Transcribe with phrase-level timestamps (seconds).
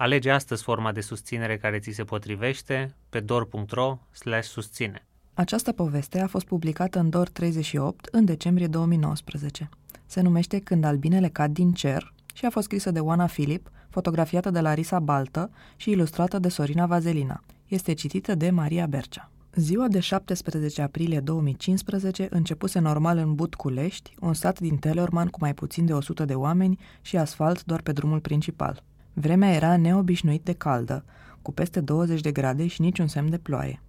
[0.00, 3.98] Alege astăzi forma de susținere care ți se potrivește pe dor.ro
[4.42, 5.06] susține.
[5.34, 9.68] Această poveste a fost publicată în DOR 38 în decembrie 2019.
[10.06, 14.50] Se numește Când albinele cad din cer și a fost scrisă de Oana Filip, fotografiată
[14.50, 17.42] de Larisa Baltă și ilustrată de Sorina Vazelina.
[17.66, 19.30] Este citită de Maria Bercea.
[19.54, 25.54] Ziua de 17 aprilie 2015 începuse normal în Butculești, un sat din Telorman cu mai
[25.54, 28.82] puțin de 100 de oameni și asfalt doar pe drumul principal.
[29.20, 31.04] Vremea era neobișnuit de caldă,
[31.42, 33.82] cu peste 20 de grade și niciun semn de ploaie.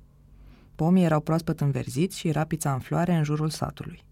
[0.75, 4.03] Pomii erau proaspăt înverziți și rapița în floare în jurul satului.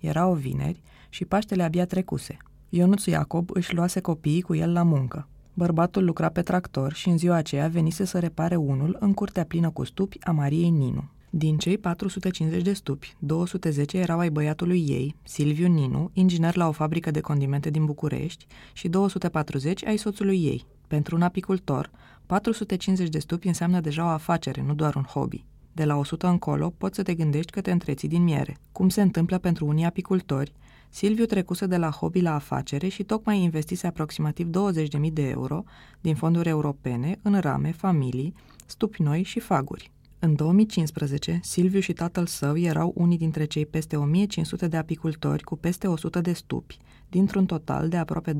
[0.00, 2.36] Era o vineri și Paștele abia trecuse.
[2.68, 5.28] Ionuț Iacob își luase copiii cu el la muncă.
[5.54, 9.70] Bărbatul lucra pe tractor și în ziua aceea venise să repare unul în curtea plină
[9.70, 11.10] cu stupi a Mariei Ninu.
[11.36, 16.72] Din cei 450 de stupi, 210 erau ai băiatului ei, Silviu Ninu, inginer la o
[16.72, 20.66] fabrică de condimente din București, și 240 ai soțului ei.
[20.86, 21.90] Pentru un apicultor,
[22.26, 25.44] 450 de stupi înseamnă deja o afacere, nu doar un hobby.
[25.72, 28.56] De la 100 încolo, poți să te gândești că te întreții din miere.
[28.72, 30.52] Cum se întâmplă pentru unii apicultori,
[30.88, 35.64] Silviu trecuse de la hobby la afacere și tocmai investise aproximativ 20.000 de euro
[36.00, 38.34] din fonduri europene în rame, familii,
[38.66, 39.93] stupi noi și faguri.
[40.24, 45.56] În 2015, Silviu și tatăl său erau unii dintre cei peste 1500 de apicultori cu
[45.56, 48.38] peste 100 de stupi, dintr-un total de aproape 23.000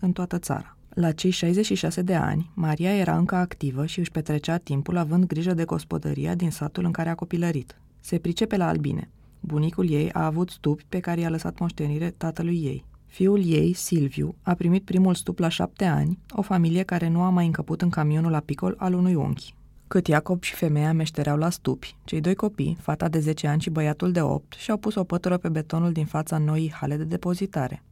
[0.00, 0.76] în toată țara.
[0.88, 5.54] La cei 66 de ani, Maria era încă activă și își petrecea timpul având grijă
[5.54, 7.76] de gospodăria din satul în care a copilărit.
[8.00, 9.10] Se pricepe la albine.
[9.40, 12.84] Bunicul ei a avut stupi pe care i-a lăsat moștenire tatălui ei.
[13.06, 17.30] Fiul ei, Silviu, a primit primul stup la șapte ani, o familie care nu a
[17.30, 19.56] mai încăput în camionul apicol al unui unchi.
[19.88, 23.70] Cât Iacob și femeia meștereau la stupi, cei doi copii, fata de 10 ani și
[23.70, 27.82] băiatul de 8, și-au pus o pătură pe betonul din fața noii hale de depozitare.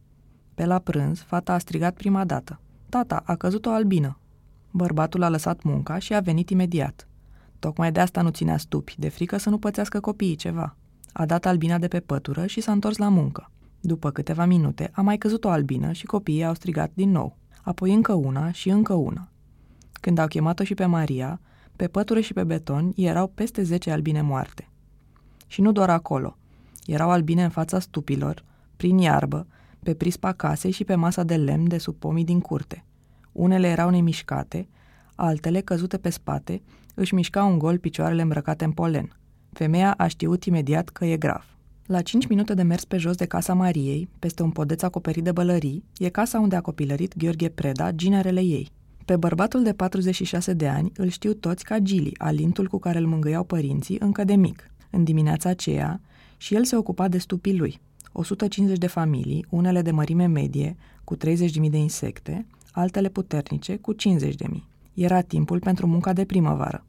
[0.55, 2.61] Pe la prânz, fata a strigat prima dată.
[2.89, 4.19] Tata, a căzut o albină.
[4.71, 7.09] Bărbatul a lăsat munca și a venit imediat.
[7.59, 10.77] Tocmai de asta nu ținea stupi, de frică să nu pățească copiii ceva.
[11.13, 13.51] A dat albina de pe pătură și s-a întors la muncă.
[13.81, 17.37] După câteva minute a mai căzut o albină și copiii au strigat din nou.
[17.63, 19.29] Apoi încă una și încă una.
[19.93, 21.41] Când au chemat-o și pe Maria,
[21.77, 24.71] pe pătură și pe beton erau peste 10 albine moarte.
[25.47, 26.37] Și nu doar acolo.
[26.87, 28.45] Erau albine în fața stupilor,
[28.77, 29.47] prin iarbă,
[29.83, 32.85] pe prispa casei și pe masa de lemn de sub pomii din curte.
[33.33, 34.69] Unele erau nemișcate,
[35.15, 36.63] altele, căzute pe spate,
[36.95, 39.17] își mișcau un gol picioarele îmbrăcate în polen.
[39.53, 41.57] Femeia a știut imediat că e grav.
[41.87, 45.33] La cinci minute de mers pe jos de casa Mariei, peste un podeț acoperit de
[45.33, 48.71] bălării, e casa unde a copilărit Gheorghe Preda, ginerele ei.
[49.07, 53.07] Pe bărbatul de 46 de ani îl știu toți ca Gili, alintul cu care îl
[53.07, 54.71] mângâiau părinții încă de mic.
[54.91, 56.01] În dimineața aceea,
[56.37, 57.81] și el se ocupa de stupii lui.
[58.13, 61.21] 150 de familii, unele de mărime medie, cu 30.000
[61.71, 63.99] de insecte, altele puternice, cu 50.000.
[64.95, 66.85] Era timpul pentru munca de primăvară.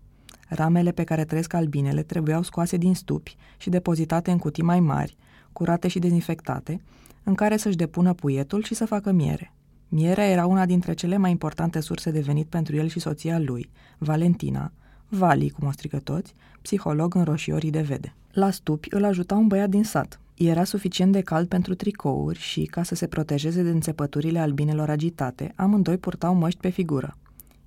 [0.48, 5.18] Ramele pe care trăiesc albinele trebuiau scoase din stupi și depozitate în cutii mai mari,
[5.54, 6.82] curate și dezinfectate,
[7.24, 9.52] în care să-și depună puietul și să facă miere.
[9.90, 13.70] Mierea era una dintre cele mai importante surse de venit pentru el și soția lui,
[13.98, 14.72] Valentina,
[15.08, 18.14] Vali, cum o strică toți, psiholog în roșiorii de vede.
[18.32, 20.20] La stupi îl ajuta un băiat din sat.
[20.34, 25.54] Era suficient de cald pentru tricouri și, ca să se protejeze de înțepăturile albinelor agitate,
[25.56, 27.18] amândoi purtau măști pe figură.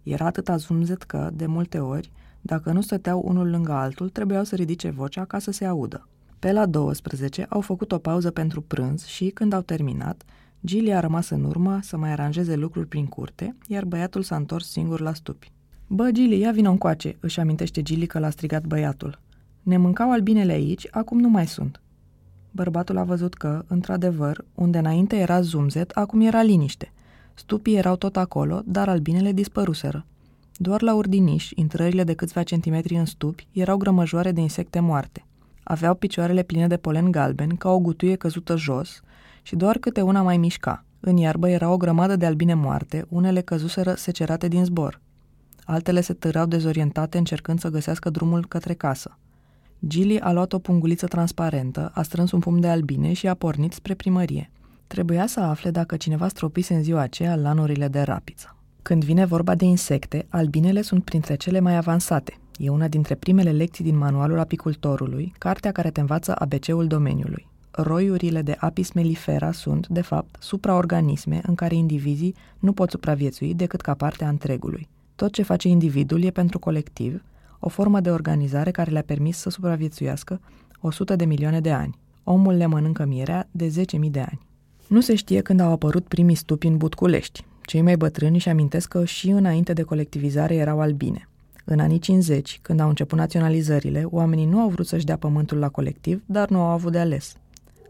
[0.02, 2.10] Era atâta zumzet că, de multe ori,
[2.40, 6.08] dacă nu stăteau unul lângă altul, trebuiau să ridice vocea ca să se audă.
[6.38, 10.22] Pe la 12 au făcut o pauză pentru prânz și, când au terminat,
[10.64, 14.70] Gilly a rămas în urmă să mai aranjeze lucruri prin curte, iar băiatul s-a întors
[14.70, 15.52] singur la stupi.
[15.86, 19.20] Bă, Gilly, ia vină încoace, își amintește Gilly că l-a strigat băiatul.
[19.62, 21.80] Ne mâncau albinele aici, acum nu mai sunt.
[22.50, 26.92] Bărbatul a văzut că, într-adevăr, unde înainte era zumzet, acum era liniște.
[27.34, 30.06] Stupii erau tot acolo, dar albinele dispăruseră.
[30.56, 35.24] Doar la urdiniș, intrările de câțiva centimetri în stupi, erau grămăjoare de insecte moarte.
[35.62, 39.02] Aveau picioarele pline de polen galben, ca o gutuie căzută jos,
[39.42, 40.84] și doar câte una mai mișca.
[41.00, 45.00] În iarbă era o grămadă de albine moarte, unele căzuseră secerate din zbor.
[45.64, 49.18] Altele se târau dezorientate încercând să găsească drumul către casă.
[49.86, 53.72] Gilly a luat o punguliță transparentă, a strâns un pumn de albine și a pornit
[53.72, 54.50] spre primărie.
[54.86, 58.56] Trebuia să afle dacă cineva stropise în ziua aceea lanurile de rapiță.
[58.82, 62.38] Când vine vorba de insecte, albinele sunt printre cele mai avansate.
[62.56, 67.49] E una dintre primele lecții din manualul apicultorului, cartea care te învață ABC-ul domeniului.
[67.70, 73.80] Roiurile de apis mellifera sunt, de fapt, supraorganisme în care indivizii nu pot supraviețui decât
[73.80, 74.88] ca parte a întregului.
[75.14, 77.22] Tot ce face individul e pentru colectiv,
[77.58, 80.40] o formă de organizare care le-a permis să supraviețuiască
[80.80, 81.98] 100 de milioane de ani.
[82.24, 83.72] Omul le mănâncă mierea de
[84.02, 84.40] 10.000 de ani.
[84.86, 87.44] Nu se știe când au apărut primii stupi în Butculești.
[87.62, 91.28] Cei mai bătrâni își amintesc că și înainte de colectivizare erau albine.
[91.64, 95.68] În anii 50, când au început naționalizările, oamenii nu au vrut să-și dea pământul la
[95.68, 97.34] colectiv, dar nu au avut de ales.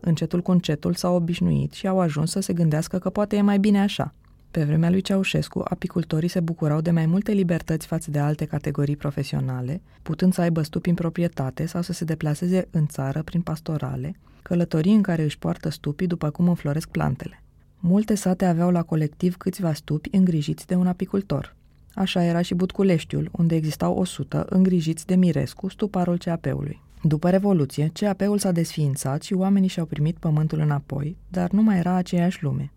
[0.00, 3.58] Încetul cu încetul s-au obișnuit și au ajuns să se gândească că poate e mai
[3.58, 4.14] bine așa.
[4.50, 8.96] Pe vremea lui Ceaușescu, apicultorii se bucurau de mai multe libertăți față de alte categorii
[8.96, 14.16] profesionale, putând să aibă stupi în proprietate sau să se deplaseze în țară prin pastorale,
[14.42, 17.42] călătorii în care își poartă stupii după cum înfloresc plantele.
[17.78, 21.56] Multe sate aveau la colectiv câțiva stupi îngrijiți de un apicultor.
[21.94, 26.82] Așa era și Butculeștiul, unde existau 100 îngrijiți de Mirescu, stuparul CAP-ului.
[27.02, 31.92] După Revoluție, CAP-ul s-a desființat și oamenii și-au primit pământul înapoi, dar nu mai era
[31.92, 32.72] aceeași lume.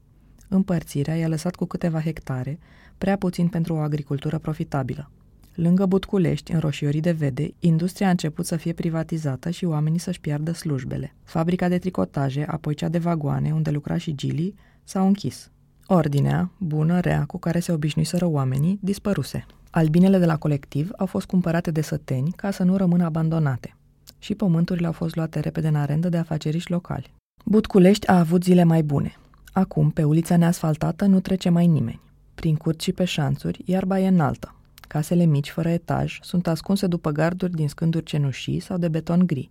[0.47, 2.59] Împărțirea i-a lăsat cu câteva hectare,
[2.97, 5.11] prea puțin pentru o agricultură profitabilă.
[5.55, 10.19] Lângă Butculești, în roșiorii de vede, industria a început să fie privatizată și oamenii să-și
[10.19, 11.15] piardă slujbele.
[11.23, 15.51] Fabrica de tricotaje, apoi cea de vagoane, unde lucra și Gili, s-au închis.
[15.87, 19.45] Ordinea, bună, rea, cu care se obișnuiseră oamenii, dispăruse.
[19.69, 23.77] Albinele de la colectiv au fost cumpărate de săteni ca să nu rămână abandonate.
[24.23, 27.13] Și pământurile au fost luate repede în arendă de afaceriști locali.
[27.45, 29.15] Butculești a avut zile mai bune.
[29.53, 32.01] Acum, pe ulița neasfaltată, nu trece mai nimeni.
[32.35, 34.55] Prin curți și pe șanțuri, iarba e înaltă.
[34.87, 39.49] Casele mici, fără etaj, sunt ascunse după garduri din scânduri cenușii sau de beton gri.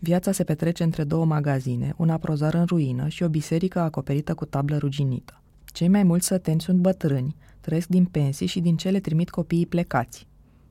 [0.00, 4.44] Viața se petrece între două magazine, un aprozar în ruină și o biserică acoperită cu
[4.44, 5.40] tablă ruginită.
[5.64, 10.26] Cei mai mulți săteni sunt bătrâni, trăiesc din pensii și din cele trimit copiii plecați.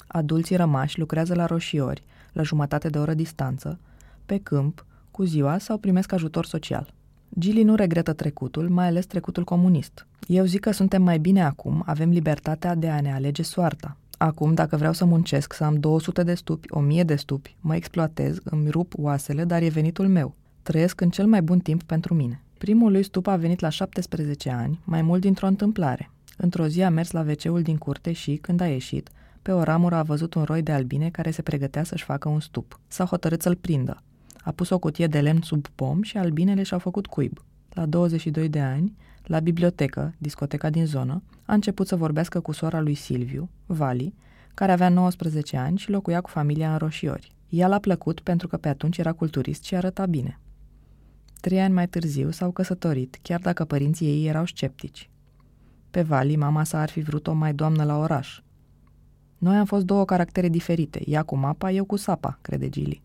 [0.08, 2.04] Adulții rămași lucrează la roșiori,
[2.40, 3.80] la jumătate de oră distanță,
[4.26, 6.94] pe câmp, cu ziua sau primesc ajutor social.
[7.40, 10.08] Gili nu regretă trecutul, mai ales trecutul comunist.
[10.28, 13.98] Eu zic că suntem mai bine acum, avem libertatea de a ne alege soarta.
[14.18, 18.38] Acum, dacă vreau să muncesc, să am 200 de stupi, 1000 de stupi, mă exploatez,
[18.44, 20.36] îmi rup oasele, dar e venitul meu.
[20.62, 22.44] Trăiesc în cel mai bun timp pentru mine.
[22.58, 26.12] Primul lui stup a venit la 17 ani, mai mult dintr-o întâmplare.
[26.38, 29.10] Într-o zi a mers la wc din curte și, când a ieșit,
[29.50, 32.40] pe o ramură a văzut un roi de albine care se pregătea să-și facă un
[32.40, 32.80] stup.
[32.88, 34.04] S-a hotărât să-l prindă.
[34.44, 37.44] A pus o cutie de lemn sub pom și albinele și-au făcut cuib.
[37.70, 42.80] La 22 de ani, la bibliotecă, discoteca din zonă, a început să vorbească cu sora
[42.80, 44.14] lui Silviu, Vali,
[44.54, 47.36] care avea 19 ani și locuia cu familia în Roșiori.
[47.50, 50.40] Ea l-a plăcut pentru că pe atunci era culturist și arăta bine.
[51.42, 55.10] Trei ani mai târziu s-au căsătorit, chiar dacă părinții ei erau sceptici.
[55.92, 58.42] Pe Vali, mama sa ar fi vrut-o mai doamnă la oraș.
[59.40, 63.02] Noi am fost două caractere diferite, ea cu mapa, eu cu sapa, crede Gili.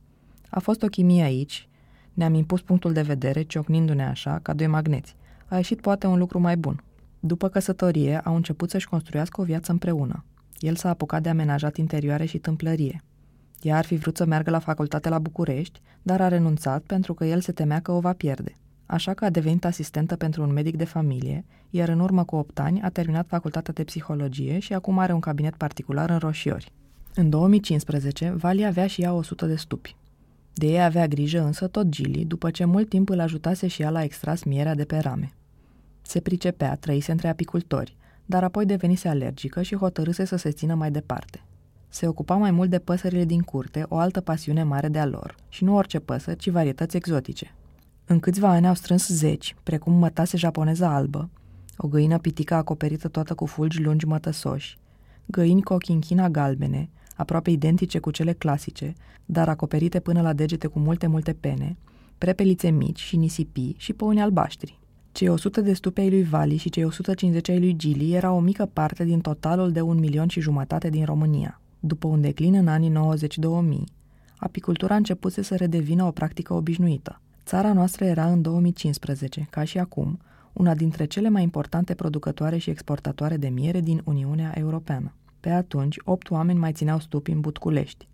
[0.51, 1.69] A fost o chimie aici,
[2.13, 5.17] ne-am impus punctul de vedere, ciocnindu-ne așa, ca doi magneți.
[5.47, 6.83] A ieșit poate un lucru mai bun.
[7.21, 10.25] După căsătorie, au început să-și construiască o viață împreună.
[10.59, 13.03] El s-a apucat de amenajat interioare și tâmplărie.
[13.63, 17.25] Ea ar fi vrut să meargă la facultate la București, dar a renunțat pentru că
[17.25, 18.53] el se temea că o va pierde.
[18.87, 22.59] Așa că a devenit asistentă pentru un medic de familie, iar în urmă cu 8
[22.59, 26.73] ani a terminat facultatea de psihologie și acum are un cabinet particular în Roșiori.
[27.15, 29.97] În 2015, Vali avea și ea 100 de stupi.
[30.53, 33.91] De ei avea grijă însă tot Gili, după ce mult timp îl ajutase și ea
[33.91, 35.33] la extras mierea de pe rame.
[36.03, 40.91] Se pricepea, trăise între apicultori, dar apoi devenise alergică și hotărâse să se țină mai
[40.91, 41.43] departe.
[41.89, 45.65] Se ocupa mai mult de păsările din curte, o altă pasiune mare de-a lor, și
[45.65, 47.55] nu orice păsări, ci varietăți exotice.
[48.07, 51.31] În câțiva ani au strâns zeci, precum mătase japoneză albă,
[51.77, 54.79] o găină pitică acoperită toată cu fulgi lungi mătăsoși,
[55.27, 58.93] găini cu ochinchina galbene, aproape identice cu cele clasice,
[59.25, 61.77] dar acoperite până la degete cu multe, multe pene,
[62.19, 64.79] prepelițe mici și nisipii și păuni albaștri.
[65.13, 68.41] Cei 100 de stupe ai lui Vali și cei 150 ai lui Gili era o
[68.41, 71.61] mică parte din totalul de un milion și jumătate din România.
[71.81, 72.95] După un declin în anii 90-2000,
[74.37, 77.21] apicultura a început să redevină o practică obișnuită.
[77.45, 80.19] Țara noastră era în 2015, ca și acum,
[80.53, 85.15] una dintre cele mai importante producătoare și exportatoare de miere din Uniunea Europeană.
[85.41, 88.09] Pe atunci, opt oameni mai țineau stupi în Butculești.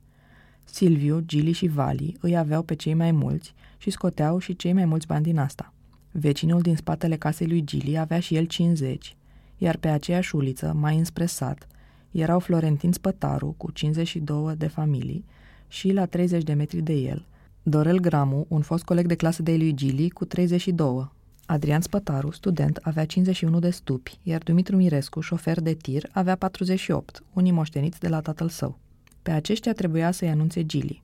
[0.65, 4.85] Silviu, Gili și Vali îi aveau pe cei mai mulți și scoteau și cei mai
[4.85, 5.73] mulți bani din asta.
[6.11, 9.17] Vecinul din spatele casei lui Gili avea și el 50,
[9.57, 11.67] iar pe aceeași uliță, mai înspre sat,
[12.11, 15.25] erau Florentin Spătaru cu 52 de familii
[15.69, 17.27] și la 30 de metri de el,
[17.71, 21.11] Dorel Gramu, un fost coleg de clasă de lui Gili, cu 32.
[21.47, 27.23] Adrian Spătaru, student, avea 51 de stupi, iar Dumitru Mirescu, șofer de tir, avea 48,
[27.33, 28.79] unii moșteniți de la tatăl său.
[29.23, 31.03] Pe aceștia trebuia să-i anunțe Gili.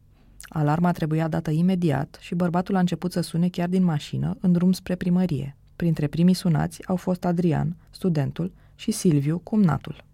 [0.49, 4.73] Alarma trebuia dată imediat și bărbatul a început să sune chiar din mașină, în drum
[4.73, 5.57] spre primărie.
[5.77, 10.05] Printre primii sunați au fost Adrian, studentul, și Silviu, cumnatul.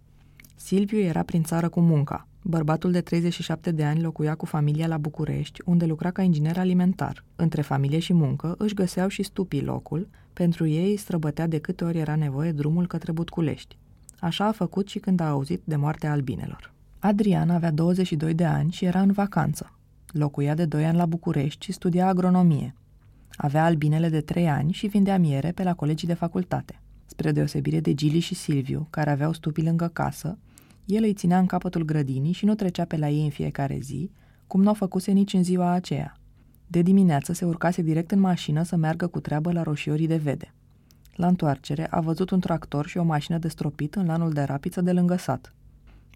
[0.56, 2.26] Silviu era prin țară cu munca.
[2.44, 7.24] Bărbatul de 37 de ani locuia cu familia la București, unde lucra ca inginer alimentar.
[7.36, 11.98] Între familie și muncă își găseau și stupii locul, pentru ei străbătea de câte ori
[11.98, 13.76] era nevoie drumul către Butculești.
[14.18, 16.72] Așa a făcut și când a auzit de moartea albinelor.
[16.98, 19.78] Adrian avea 22 de ani și era în vacanță.
[20.12, 22.74] Locuia de 2 ani la București și studia agronomie.
[23.36, 26.80] Avea albinele de 3 ani și vindea miere pe la colegii de facultate.
[27.06, 30.38] Spre deosebire de Gili și Silviu, care aveau stupii lângă casă,
[30.92, 34.10] el îi ținea în capătul grădinii și nu trecea pe la ei în fiecare zi,
[34.46, 36.16] cum nu o făcuse nici în ziua aceea.
[36.66, 40.54] De dimineață se urcase direct în mașină să meargă cu treabă la roșiorii de vede.
[41.14, 44.80] La întoarcere a văzut un tractor și o mașină de stropit în lanul de rapiță
[44.80, 45.54] de lângă sat.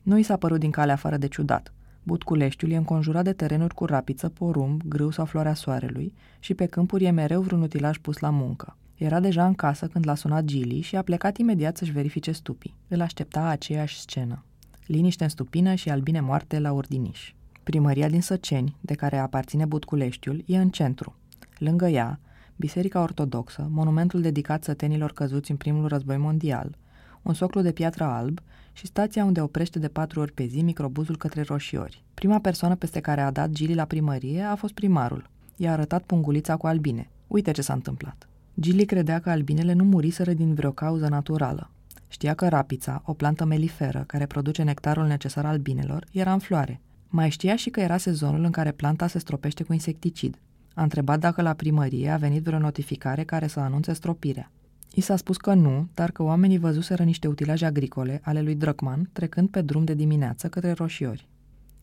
[0.02, 1.72] Nu i s-a părut din calea afară de ciudat.
[2.02, 7.04] Butculeștiul e înconjurat de terenuri cu rapiță, porumb, grâu sau floarea soarelui și pe câmpuri
[7.04, 8.76] e mereu vreun utilaj pus la muncă.
[8.94, 12.76] Era deja în casă când l-a sunat Gili și a plecat imediat să-și verifice stupii.
[12.88, 14.44] Îl aștepta aceeași scenă.
[14.86, 17.34] Liniște în stupină și albine moarte la ordiniș.
[17.62, 21.14] Primăria din Săceni, de care aparține Butculeștiul, e în centru.
[21.58, 22.20] Lângă ea,
[22.56, 26.76] Biserica Ortodoxă, monumentul dedicat sătenilor căzuți în primul război mondial,
[27.22, 28.40] un soclu de piatră alb
[28.72, 32.04] și stația unde oprește de patru ori pe zi microbuzul către roșiori.
[32.14, 35.30] Prima persoană peste care a dat Gili la primărie a fost primarul.
[35.56, 37.10] I-a arătat pungulița cu albine.
[37.26, 38.28] Uite ce s-a întâmplat.
[38.60, 41.70] Gili credea că albinele nu muriseră din vreo cauză naturală.
[42.08, 46.80] Știa că rapița, o plantă meliferă care produce nectarul necesar albinelor, era în floare.
[47.08, 50.38] Mai știa și că era sezonul în care planta se stropește cu insecticid.
[50.74, 54.50] A întrebat dacă la primărie a venit vreo notificare care să anunțe stropirea.
[54.94, 59.08] I s-a spus că nu, dar că oamenii văzuseră niște utilaje agricole ale lui Drăcman
[59.12, 61.28] trecând pe drum de dimineață către roșiori.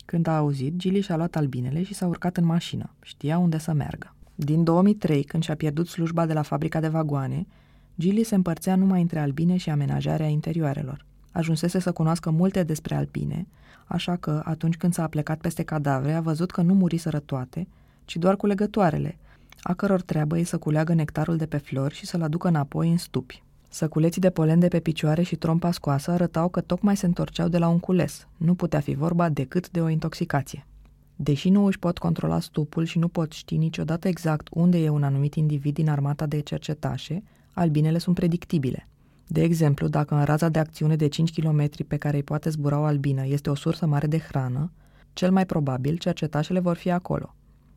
[0.06, 2.94] Când a auzit, Gili și-a luat albinele și s-a urcat în mașină.
[3.02, 4.16] Știa unde să meargă.
[4.36, 7.48] Din 2003, când și-a pierdut slujba de la fabrica de vagoane,
[8.00, 11.06] Gili se împărțea numai între albine și amenajarea interioarelor.
[11.32, 13.48] Ajunsese să cunoască multe despre albine,
[13.86, 17.68] așa că, atunci când s-a plecat peste cadavre, a văzut că nu muriseră toate,
[18.06, 19.18] ci doar cu legătoarele,
[19.62, 22.98] a căror treabă e să culeagă nectarul de pe flori și să-l aducă înapoi în
[22.98, 23.44] stupi.
[23.70, 27.58] Săculeții de polen de pe picioare și trompa scoasă arătau că tocmai se întorceau de
[27.58, 28.28] la un cules.
[28.38, 30.66] Nu putea fi vorba decât de o intoxicație.
[31.16, 35.04] Deși nu își pot controla stupul și nu pot ști niciodată exact unde e un
[35.04, 37.24] anumit individ din armata de cercetașe,
[37.54, 38.88] albinele sunt predictibile.
[39.28, 42.80] De exemplu, dacă în raza de acțiune de 5 km pe care îi poate zbura
[42.80, 44.72] o albină este o sursă mare de hrană,
[45.14, 47.36] cel mai probabil cercetașele vor fi acolo.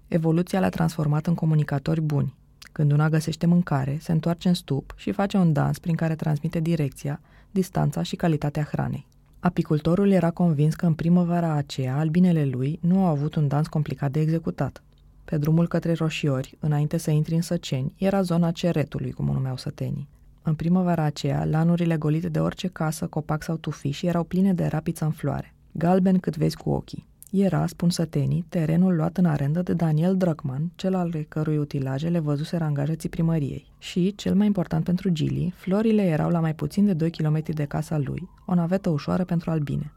[0.08, 2.34] Evoluția le-a transformat în comunicatori buni.
[2.72, 6.60] Când una găsește mâncare, se întoarce în stup și face un dans prin care transmite
[6.60, 9.06] direcția, distanța și calitatea hranei.
[9.40, 14.10] Apicultorul era convins că în primăvara aceea albinele lui nu au avut un dans complicat
[14.10, 14.82] de executat.
[15.26, 19.56] Pe drumul către roșiori, înainte să intri în săceni, era zona ceretului, cum o numeau
[19.56, 20.08] sătenii.
[20.42, 25.04] În primăvara aceea, lanurile golite de orice casă, copac sau tufiș erau pline de rapiță
[25.04, 25.54] în floare.
[25.72, 27.06] Galben cât vezi cu ochii.
[27.30, 32.18] Era, spun sătenii, terenul luat în arendă de Daniel Drăcman, cel al cărui utilaje le
[32.18, 33.72] văzuseră angajații primăriei.
[33.78, 37.64] Și, cel mai important pentru Gili, florile erau la mai puțin de 2 km de
[37.64, 39.92] casa lui, o navetă ușoară pentru albine.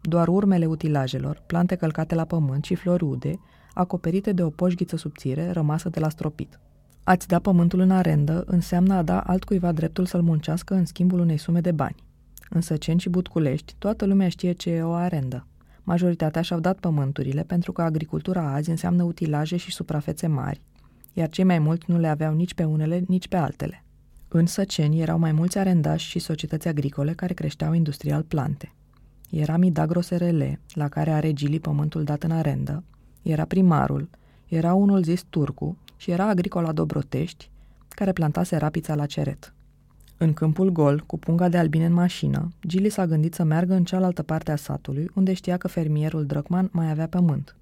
[0.00, 3.40] Doar urmele utilajelor, plante călcate la pământ și flori ude,
[3.74, 6.60] acoperite de o poșghiță subțire rămasă de la stropit.
[7.04, 11.36] Ați da pământul în arendă înseamnă a da altcuiva dreptul să-l muncească în schimbul unei
[11.36, 12.04] sume de bani.
[12.48, 15.46] În Săceni și Butculești, toată lumea știe ce e o arendă.
[15.82, 20.60] Majoritatea și-au dat pământurile pentru că agricultura azi înseamnă utilaje și suprafețe mari,
[21.12, 23.84] iar cei mai mulți nu le aveau nici pe unele, nici pe altele.
[24.28, 28.74] În Săceni erau mai mulți arendași și societăți agricole care creșteau industrial plante.
[29.30, 32.84] Era Midagro SRL, la care are Gili pământul dat în arendă,
[33.22, 34.08] era primarul,
[34.46, 37.50] era unul zis Turcu și era agricola Dobrotești,
[37.88, 39.54] care plantase rapița la ceret.
[40.16, 43.84] În câmpul gol, cu punga de albine în mașină, Gili s-a gândit să meargă în
[43.84, 47.56] cealaltă parte a satului, unde știa că fermierul Drăcman mai avea pământ.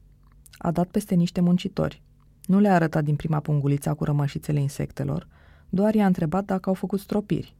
[0.59, 2.03] A dat peste niște muncitori.
[2.47, 5.29] Nu le-a arătat din prima pungulița cu rămășițele insectelor,
[5.69, 7.57] doar i-a întrebat dacă au făcut stropiri.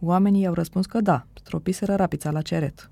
[0.00, 2.90] Oamenii i-au răspuns că da, stropiseră rapița la ceret.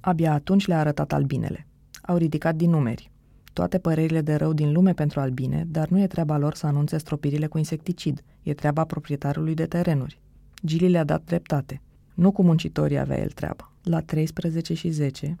[0.00, 1.66] Abia atunci le-a arătat albinele.
[2.02, 3.10] Au ridicat din numeri.
[3.54, 6.98] Toate părerile de rău din lume pentru albine, dar nu e treaba lor să anunțe
[6.98, 10.20] stropirile cu insecticid, e treaba proprietarului de terenuri.
[10.64, 11.80] Gili le-a dat dreptate.
[12.14, 13.72] Nu cu muncitorii avea el treabă.
[13.82, 15.36] La 13 și 10,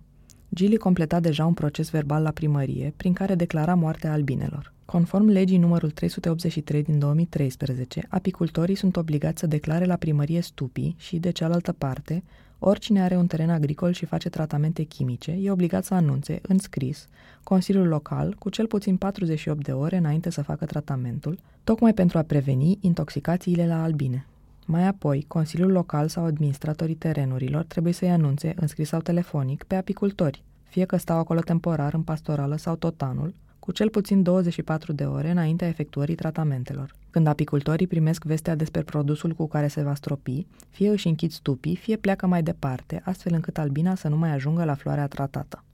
[0.54, 4.72] Gilly completa deja un proces verbal la primărie, prin care declara moartea albinelor.
[4.84, 11.18] Conform legii numărul 383 din 2013, apicultorii sunt obligați să declare la primărie stupii și,
[11.18, 12.22] de cealaltă parte,
[12.66, 17.08] oricine are un teren agricol și face tratamente chimice e obligat să anunțe, în scris,
[17.42, 22.22] Consiliul Local cu cel puțin 48 de ore înainte să facă tratamentul, tocmai pentru a
[22.22, 24.26] preveni intoxicațiile la albine.
[24.66, 29.74] Mai apoi, Consiliul Local sau administratorii terenurilor trebuie să-i anunțe, în scris sau telefonic, pe
[29.74, 34.92] apicultori, fie că stau acolo temporar în pastorală sau tot anul, cu cel puțin 24
[34.92, 36.94] de ore înaintea efectuării tratamentelor.
[37.10, 41.76] Când apicultorii primesc vestea despre produsul cu care se va stropi, fie își închid stupii,
[41.76, 45.64] fie pleacă mai departe, astfel încât albina să nu mai ajungă la floarea tratată.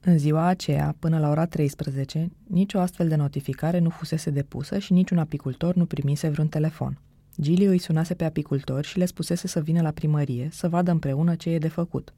[0.00, 4.92] În ziua aceea, până la ora 13, nicio astfel de notificare nu fusese depusă și
[4.92, 6.98] niciun apicultor nu primise vreun telefon.
[7.40, 11.34] Gilly îi sunase pe apicultori și le spusese să vină la primărie, să vadă împreună
[11.34, 12.14] ce e de făcut.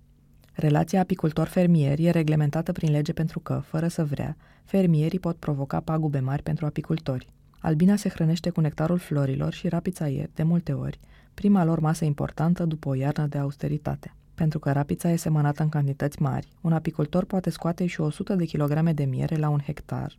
[0.58, 6.18] Relația apicultor-fermier e reglementată prin lege pentru că, fără să vrea, fermierii pot provoca pagube
[6.18, 7.28] mari pentru apicultori.
[7.58, 11.00] Albina se hrănește cu nectarul florilor și rapița e, de multe ori,
[11.34, 14.14] prima lor masă importantă după o iarnă de austeritate.
[14.34, 18.44] Pentru că rapița e semănată în cantități mari, un apicultor poate scoate și 100 de
[18.44, 20.16] kilograme de miere la un hectar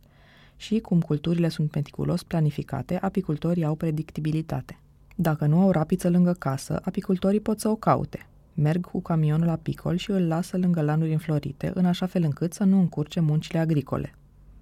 [0.56, 4.78] și, cum culturile sunt meticulos planificate, apicultorii au predictibilitate.
[5.16, 8.26] Dacă nu au rapiță lângă casă, apicultorii pot să o caute.
[8.60, 12.52] Merg cu camionul la picol și îl lasă lângă lanuri înflorite, în așa fel încât
[12.52, 14.14] să nu încurce muncile agricole.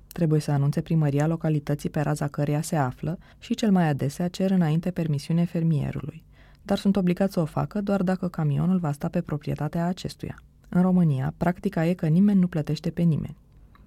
[0.06, 4.50] Trebuie să anunțe primăria localității pe raza căreia se află și cel mai adesea cer
[4.50, 6.24] înainte permisiune fermierului,
[6.62, 10.42] dar sunt obligați să o facă doar dacă camionul va sta pe proprietatea acestuia.
[10.68, 13.36] În România, practica e că nimeni nu plătește pe nimeni.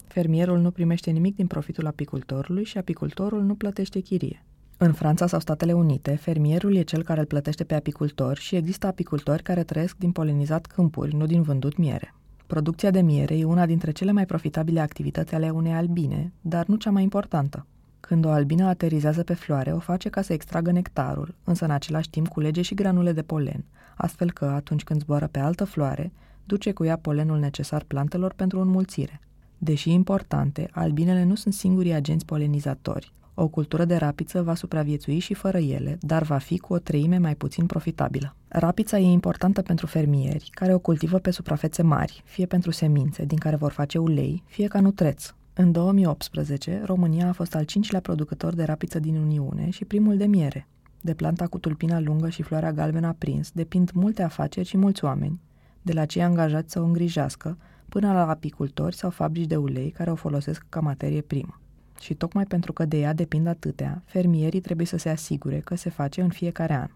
[0.07, 4.43] Fermierul nu primește nimic din profitul apicultorului și apicultorul nu plătește chirie.
[4.81, 8.87] În Franța sau Statele Unite, fermierul e cel care îl plătește pe apicultor și există
[8.87, 12.13] apicultori care trăiesc din polenizat câmpuri, nu din vândut miere.
[12.47, 16.75] Producția de miere e una dintre cele mai profitabile activități ale unei albine, dar nu
[16.75, 17.65] cea mai importantă.
[17.99, 22.09] Când o albină aterizează pe floare, o face ca să extragă nectarul, însă în același
[22.09, 26.11] timp culege și granule de polen, astfel că, atunci când zboară pe altă floare,
[26.43, 29.19] duce cu ea polenul necesar plantelor pentru înmulțire.
[29.57, 33.13] Deși importante, albinele nu sunt singurii agenți polenizatori.
[33.41, 37.17] O cultură de rapiță va supraviețui și fără ele, dar va fi cu o treime
[37.17, 38.35] mai puțin profitabilă.
[38.47, 43.37] Rapița e importantă pentru fermieri, care o cultivă pe suprafețe mari, fie pentru semințe, din
[43.37, 45.33] care vor face ulei, fie ca nutreț.
[45.53, 50.25] În 2018, România a fost al cincilea producător de rapiță din Uniune și primul de
[50.25, 50.67] miere.
[51.01, 55.41] De planta cu tulpina lungă și floarea galbenă aprins depind multe afaceri și mulți oameni,
[55.81, 57.57] de la cei angajați să o îngrijească,
[57.89, 61.59] până la apicultori sau fabrici de ulei care o folosesc ca materie primă.
[62.01, 65.89] Și tocmai pentru că de ea depind atâtea, fermierii trebuie să se asigure că se
[65.89, 66.89] face în fiecare an.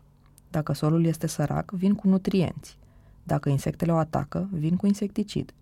[0.49, 2.77] Dacă solul este sărac, vin cu nutrienți.
[3.23, 5.53] Dacă insectele o atacă, vin cu insecticid.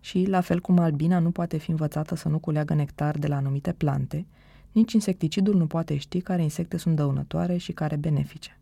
[0.00, 3.36] Și, la fel cum albina nu poate fi învățată să nu culeagă nectar de la
[3.36, 4.26] anumite plante,
[4.72, 8.58] nici insecticidul nu poate ști care insecte sunt dăunătoare și care benefice.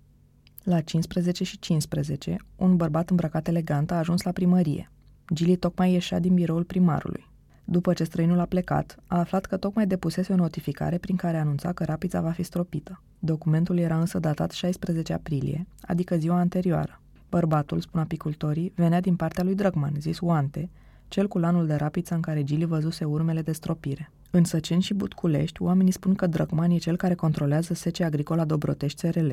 [0.63, 4.91] La 15 și 15, un bărbat îmbrăcat elegant a ajuns la primărie.
[5.33, 7.35] Gili tocmai ieșea din biroul primarului.
[7.69, 11.73] După ce străinul a plecat, a aflat că tocmai depusese o notificare prin care anunța
[11.73, 13.03] că rapița va fi stropită.
[13.19, 17.01] Documentul era însă datat 16 aprilie, adică ziua anterioară.
[17.31, 20.71] Bărbatul, spun apicultorii, venea din partea lui Drăgman, zis Oante,
[21.09, 24.11] cel cu lanul de rapiță în care Gili văzuse urmele de stropire.
[24.31, 29.01] În Săceni și Butculești, oamenii spun că Drăgman e cel care controlează Sece Agricola Dobrotești
[29.01, 29.33] SRL,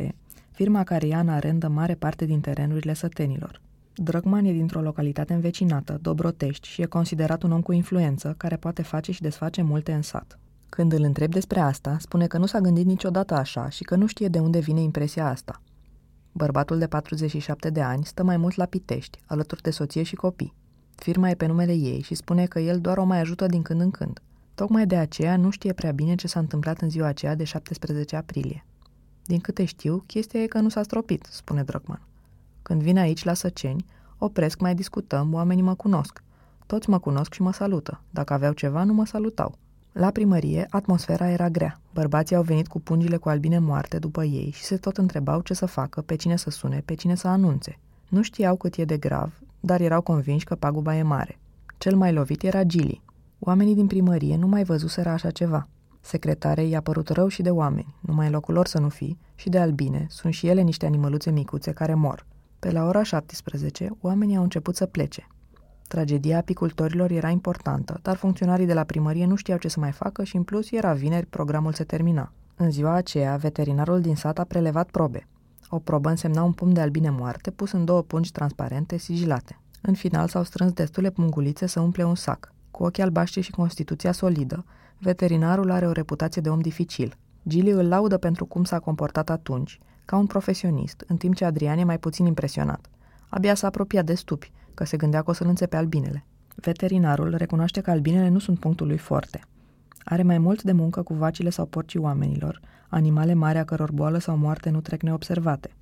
[0.52, 3.62] firma care ia în arendă mare parte din terenurile sătenilor.
[3.95, 8.82] Drăgman e dintr-o localitate învecinată, Dobrotești, și e considerat un om cu influență, care poate
[8.82, 10.39] face și desface multe în sat.
[10.69, 14.06] Când îl întreb despre asta, spune că nu s-a gândit niciodată așa și că nu
[14.06, 15.62] știe de unde vine impresia asta.
[16.32, 20.53] Bărbatul de 47 de ani stă mai mult la Pitești, alături de soție și copii.
[20.95, 23.82] Firma e pe numele ei și spune că el doar o mai ajută din când
[23.82, 24.21] în când.
[24.56, 28.15] Tocmai de aceea nu știe prea bine ce s-a întâmplat în ziua aceea de 17
[28.15, 28.65] aprilie.
[29.25, 32.08] Din câte știu, chestia e că nu s-a stropit, spune Drăgman.
[32.63, 33.86] Când vin aici la Săceni,
[34.17, 36.23] opresc, mai discutăm, oamenii mă cunosc.
[36.65, 38.02] Toți mă cunosc și mă salută.
[38.10, 39.58] Dacă aveau ceva, nu mă salutau.
[39.91, 41.80] La primărie, atmosfera era grea.
[41.93, 45.54] Bărbații au venit cu pungile cu albine moarte după ei și se tot întrebau ce
[45.54, 47.80] să facă, pe cine să sune, pe cine să anunțe.
[48.10, 51.39] Nu știau cât e de grav, dar erau convinși că paguba e mare.
[51.78, 53.02] Cel mai lovit era Gili.
[53.39, 55.67] Oamenii din primărie nu mai văzuseră așa ceva.
[56.02, 59.49] Secretarei i-a părut rău și de oameni, numai în locul lor să nu fi, și
[59.49, 62.26] de albine, sunt și ele niște animăluțe micuțe care mor.
[62.63, 65.28] Pe la ora 17, oamenii au început să plece.
[65.88, 70.23] Tragedia apicultorilor era importantă, dar funcționarii de la primărie nu știau ce să mai facă
[70.23, 72.32] și, în plus, era vineri, programul se termina.
[72.56, 75.28] În ziua aceea, veterinarul din sat a prelevat probe.
[75.69, 79.60] O probă însemna un pumn de albine moarte pus în două pungi transparente sigilate.
[79.82, 82.54] În final s-au strâns destule pungulițe să umple un sac.
[82.71, 84.65] Cu ochii albaștri și constituția solidă,
[84.97, 87.17] veterinarul are o reputație de om dificil.
[87.47, 91.78] Gilly îl laudă pentru cum s-a comportat atunci, ca un profesionist, în timp ce Adrian
[91.78, 92.89] e mai puțin impresionat.
[93.30, 96.26] Abia s-a apropiat de stupi, că se gândea că o să-l înțepe albinele.
[96.56, 99.42] Veterinarul recunoaște că albinele nu sunt punctul lui forte.
[100.04, 104.18] Are mai mult de muncă cu vacile sau porcii oamenilor, animale mari a căror boală
[104.18, 105.76] sau moarte nu trec neobservate.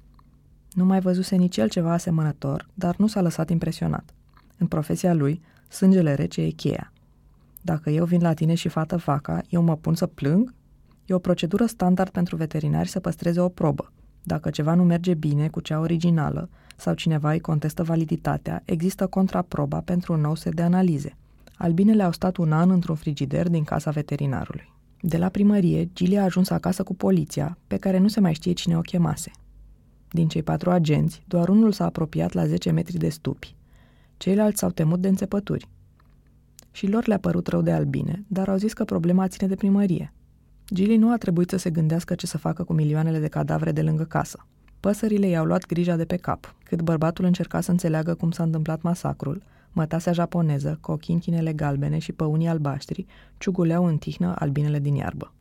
[0.71, 4.13] Nu mai văzuse nici el ceva asemănător, dar nu s-a lăsat impresionat.
[4.57, 6.91] În profesia lui, sângele rece e cheia.
[7.61, 10.53] Dacă eu vin la tine și fată vaca, eu mă pun să plâng?
[11.05, 13.91] E o procedură standard pentru veterinari să păstreze o probă.
[14.23, 19.81] Dacă ceva nu merge bine cu cea originală sau cineva îi contestă validitatea, există contraproba
[19.81, 21.15] pentru un nou set de analize.
[21.57, 24.73] Albinele au stat un an într-un frigider din casa veterinarului.
[25.01, 28.53] De la primărie, Gilly a ajuns acasă cu poliția, pe care nu se mai știe
[28.53, 29.31] cine o chemase.
[30.09, 33.55] Din cei patru agenți, doar unul s-a apropiat la 10 metri de stupi.
[34.17, 35.67] Ceilalți s-au temut de înțepături.
[36.71, 40.13] Și lor le-a părut rău de albine, dar au zis că problema ține de primărie.
[40.73, 43.81] Gilly nu a trebuit să se gândească ce să facă cu milioanele de cadavre de
[43.81, 44.45] lângă casă.
[44.79, 46.55] Păsările i-au luat grija de pe cap.
[46.63, 52.11] Cât bărbatul încerca să înțeleagă cum s-a întâmplat masacrul, mătasea japoneză, cu ochinchinele galbene și
[52.11, 53.05] păunii albaștri,
[53.37, 55.33] ciuguleau în tihnă albinele din iarbă.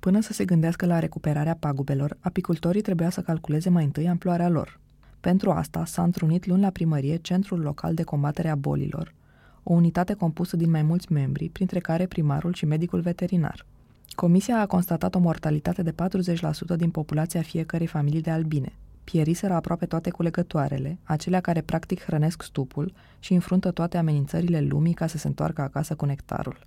[0.00, 4.80] Până să se gândească la recuperarea pagubelor, apicultorii trebuia să calculeze mai întâi amploarea lor.
[5.20, 9.14] Pentru asta s-a întrunit luni la primărie Centrul Local de Combatere a Bolilor,
[9.62, 13.66] o unitate compusă din mai mulți membri, printre care primarul și medicul veterinar.
[14.14, 18.72] Comisia a constatat o mortalitate de 40% din populația fiecărei familii de albine.
[19.04, 25.06] Pieriseră aproape toate culegătoarele, acelea care practic hrănesc stupul și înfruntă toate amenințările lumii ca
[25.06, 26.58] să se întoarcă acasă cu nectarul.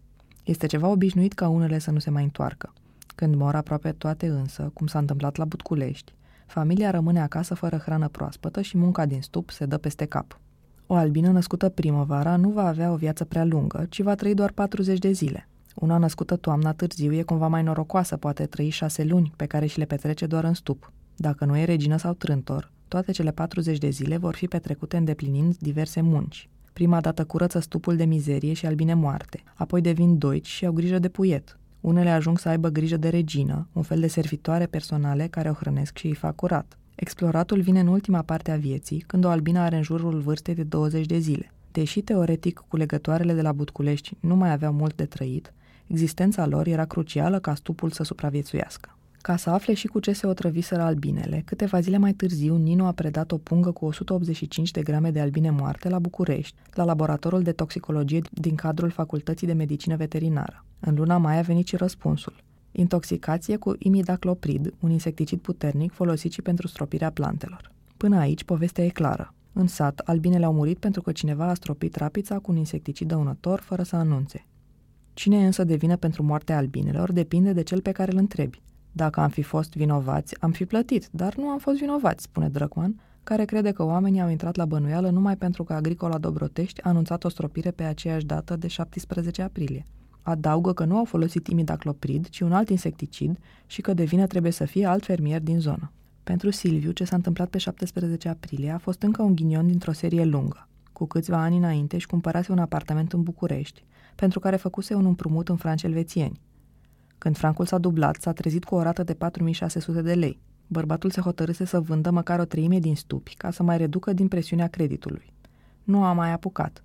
[0.43, 2.73] Este ceva obișnuit ca unele să nu se mai întoarcă.
[3.15, 6.13] Când mor aproape toate însă, cum s-a întâmplat la Butculești,
[6.45, 10.39] familia rămâne acasă fără hrană proaspătă și munca din stup se dă peste cap.
[10.87, 14.51] O albină născută primăvara nu va avea o viață prea lungă, ci va trăi doar
[14.51, 15.47] 40 de zile.
[15.79, 19.77] Una născută toamna târziu e cumva mai norocoasă, poate trăi șase luni, pe care și
[19.77, 20.91] le petrece doar în stup.
[21.15, 25.57] Dacă nu e regină sau trântor, toate cele 40 de zile vor fi petrecute îndeplinind
[25.57, 26.49] diverse munci.
[26.73, 30.99] Prima dată curăță stupul de mizerie și albine moarte, apoi devin doici și au grijă
[30.99, 31.59] de puiet.
[31.81, 35.97] Unele ajung să aibă grijă de regină, un fel de servitoare personale care o hrănesc
[35.97, 36.77] și îi fac curat.
[36.95, 40.63] Exploratul vine în ultima parte a vieții, când o albină are în jurul vârstei de
[40.63, 41.51] 20 de zile.
[41.71, 45.53] Deși teoretic cu legătoarele de la Butculești nu mai aveau mult de trăit,
[45.87, 48.97] existența lor era crucială ca stupul să supraviețuiască.
[49.21, 52.91] Ca să afle și cu ce se otrăviseră albinele, câteva zile mai târziu Nino a
[52.91, 57.51] predat o pungă cu 185 de grame de albine moarte la București, la laboratorul de
[57.51, 60.65] toxicologie din cadrul Facultății de Medicină Veterinară.
[60.79, 62.43] În luna mai a venit și răspunsul.
[62.71, 67.71] Intoxicație cu imidacloprid, un insecticid puternic folosit și pentru stropirea plantelor.
[67.97, 69.33] Până aici, povestea e clară.
[69.53, 73.59] În sat, albinele au murit pentru că cineva a stropit rapița cu un insecticid dăunător
[73.59, 74.45] fără să anunțe.
[75.17, 78.61] Cine însă devine pentru moartea albinelor depinde de cel pe care îl întrebi.
[78.91, 83.01] Dacă am fi fost vinovați, am fi plătit, dar nu am fost vinovați, spune Drăcman,
[83.23, 87.23] care crede că oamenii au intrat la bănuială numai pentru că Agricola Dobrotești a anunțat
[87.23, 89.85] o stropire pe aceeași dată de 17 aprilie.
[90.21, 94.51] Adaugă că nu au folosit imidacloprid, ci un alt insecticid și că de vină trebuie
[94.51, 95.91] să fie alt fermier din zonă.
[96.23, 100.23] Pentru Silviu, ce s-a întâmplat pe 17 aprilie a fost încă un ghinion dintr-o serie
[100.23, 100.67] lungă.
[100.93, 103.83] Cu câțiva ani înainte își cumpărase un apartament în București,
[104.17, 106.39] pentru care făcuse un împrumut în franci elvețieni.
[107.17, 110.39] Când francul s-a dublat, s-a trezit cu o rată de 4600 de lei.
[110.67, 114.27] Bărbatul se hotărâse să vândă măcar o treime din stupi, ca să mai reducă din
[114.27, 115.33] presiunea creditului.
[115.83, 116.83] Nu a mai apucat.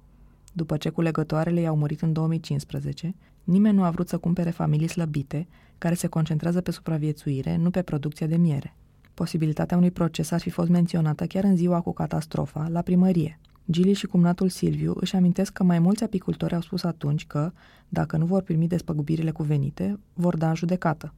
[0.53, 3.15] După ce culegătoarele i-au murit în 2015,
[3.45, 7.83] nimeni nu a vrut să cumpere familii slăbite, care se concentrează pe supraviețuire, nu pe
[7.83, 8.77] producția de miere.
[9.15, 13.41] Posibilitatea unui proces ar fi fost menționată chiar în ziua cu catastrofa, la primărie.
[13.71, 17.53] Gili și cumnatul Silviu își amintesc că mai mulți apicultori au spus atunci că,
[17.89, 21.15] dacă nu vor primi despăgubirile cuvenite, vor da în judecată.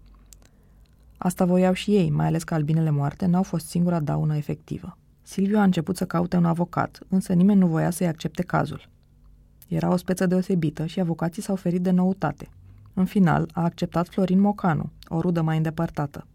[1.16, 4.98] Asta voiau și ei, mai ales că albinele moarte n-au fost singura daună efectivă.
[5.22, 8.88] Silviu a început să caute un avocat, însă nimeni nu voia să-i accepte cazul.
[9.68, 12.48] Era o speță deosebită și avocații s-au ferit de noutate.
[12.94, 16.26] În final, a acceptat Florin Mocanu, o rudă mai îndepărtată.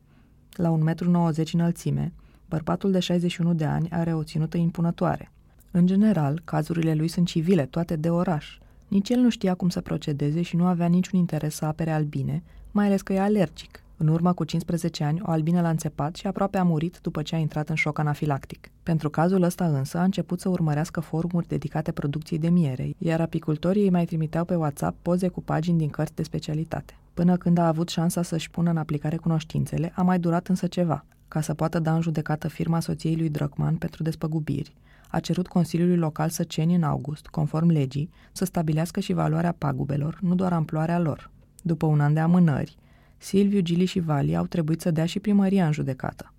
[0.54, 2.13] La 1,90 m înălțime,
[2.48, 5.32] bărbatul de 61 de ani are o ținută impunătoare–
[5.71, 8.58] în general, cazurile lui sunt civile, toate de oraș.
[8.88, 12.43] Nici el nu știa cum să procedeze și nu avea niciun interes să apere albine,
[12.71, 13.84] mai ales că e alergic.
[13.97, 17.36] În urmă cu 15 ani, o albină l-a înțepat și aproape a murit după ce
[17.36, 18.71] a intrat în șoc anafilactic.
[18.84, 23.84] Pentru cazul ăsta însă a început să urmărească forumuri dedicate producției de miere, iar apicultorii
[23.84, 26.97] îi mai trimiteau pe WhatsApp poze cu pagini din cărți de specialitate.
[27.13, 31.05] Până când a avut șansa să-și pună în aplicare cunoștințele, a mai durat însă ceva.
[31.27, 34.75] Ca să poată da în judecată firma soției lui Drăcman pentru despăgubiri,
[35.12, 40.36] a cerut Consiliului Local Săceni în august, conform legii, să stabilească și valoarea pagubelor, nu
[40.36, 41.32] doar amploarea lor.
[41.62, 42.78] După un an de amânări,
[43.17, 46.34] Silviu, Gili și Vali au trebuit să dea și primăria în judecată.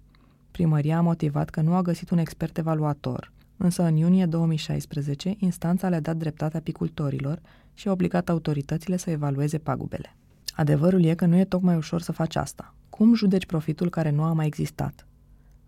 [0.51, 5.89] Primăria a motivat că nu a găsit un expert evaluator, însă în iunie 2016 instanța
[5.89, 7.41] le-a dat dreptate apicultorilor
[7.75, 10.17] și a obligat autoritățile să evalueze pagubele.
[10.55, 12.75] Adevărul e că nu e tocmai ușor să faci asta.
[12.91, 15.07] Cum judeci profitul care nu a mai existat?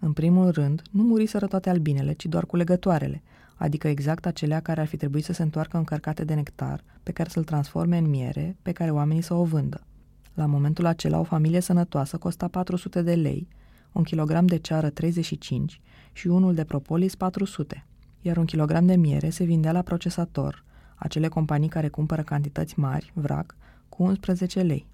[0.04, 3.22] În primul rând, nu muriseră toate albinele, ci doar culegătoarele,
[3.56, 7.28] adică exact acelea care ar fi trebuit să se întoarcă încărcate de nectar, pe care
[7.28, 9.86] să-l transforme în miere, pe care oamenii să o vândă.
[10.34, 13.48] La momentul acela, o familie sănătoasă costa 400 de lei,
[13.92, 15.80] un kilogram de ceară 35
[16.12, 17.86] și unul de propolis 400,
[18.20, 23.12] iar un kilogram de miere se vindea la procesator, acele companii care cumpără cantități mari,
[23.14, 23.56] vrac,
[23.88, 24.86] cu 11 lei,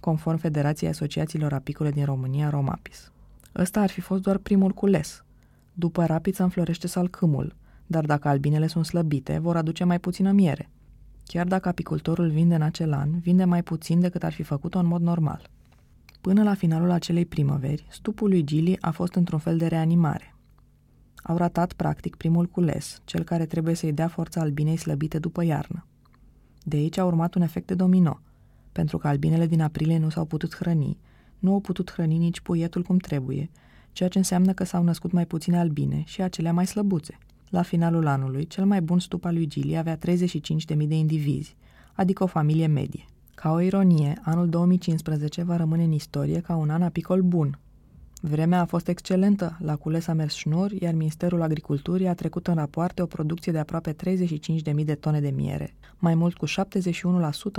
[0.00, 3.12] conform Federației Asociațiilor Apicole din România, Romapis.
[3.56, 5.24] Ăsta ar fi fost doar primul cules.
[5.72, 10.70] După rapiță înflorește salcâmul, dar dacă albinele sunt slăbite, vor aduce mai puțină miere.
[11.26, 14.86] Chiar dacă apicultorul vinde în acel an, vinde mai puțin decât ar fi făcut-o în
[14.86, 15.50] mod normal.
[16.20, 20.34] Până la finalul acelei primăveri, stupul lui Gili a fost într-un fel de reanimare.
[21.22, 25.86] Au ratat practic primul cules, cel care trebuie să-i dea forța albinei slăbite după iarnă.
[26.62, 28.20] De aici a urmat un efect de domino,
[28.72, 30.98] pentru că albinele din aprilie nu s-au putut hrăni,
[31.44, 33.50] nu au putut hrăni nici puietul cum trebuie,
[33.92, 37.18] ceea ce înseamnă că s-au născut mai puține albine și acelea mai slăbuțe.
[37.48, 41.56] La finalul anului, cel mai bun stup al lui Gili avea 35.000 de indivizi,
[41.92, 43.04] adică o familie medie.
[43.34, 47.58] Ca o ironie, anul 2015 va rămâne în istorie ca un an apicol bun.
[48.26, 52.54] Vremea a fost excelentă, la cules a mers șnur, iar Ministerul Agriculturii a trecut în
[52.54, 56.50] rapoarte o producție de aproape 35.000 de tone de miere, mai mult cu 71%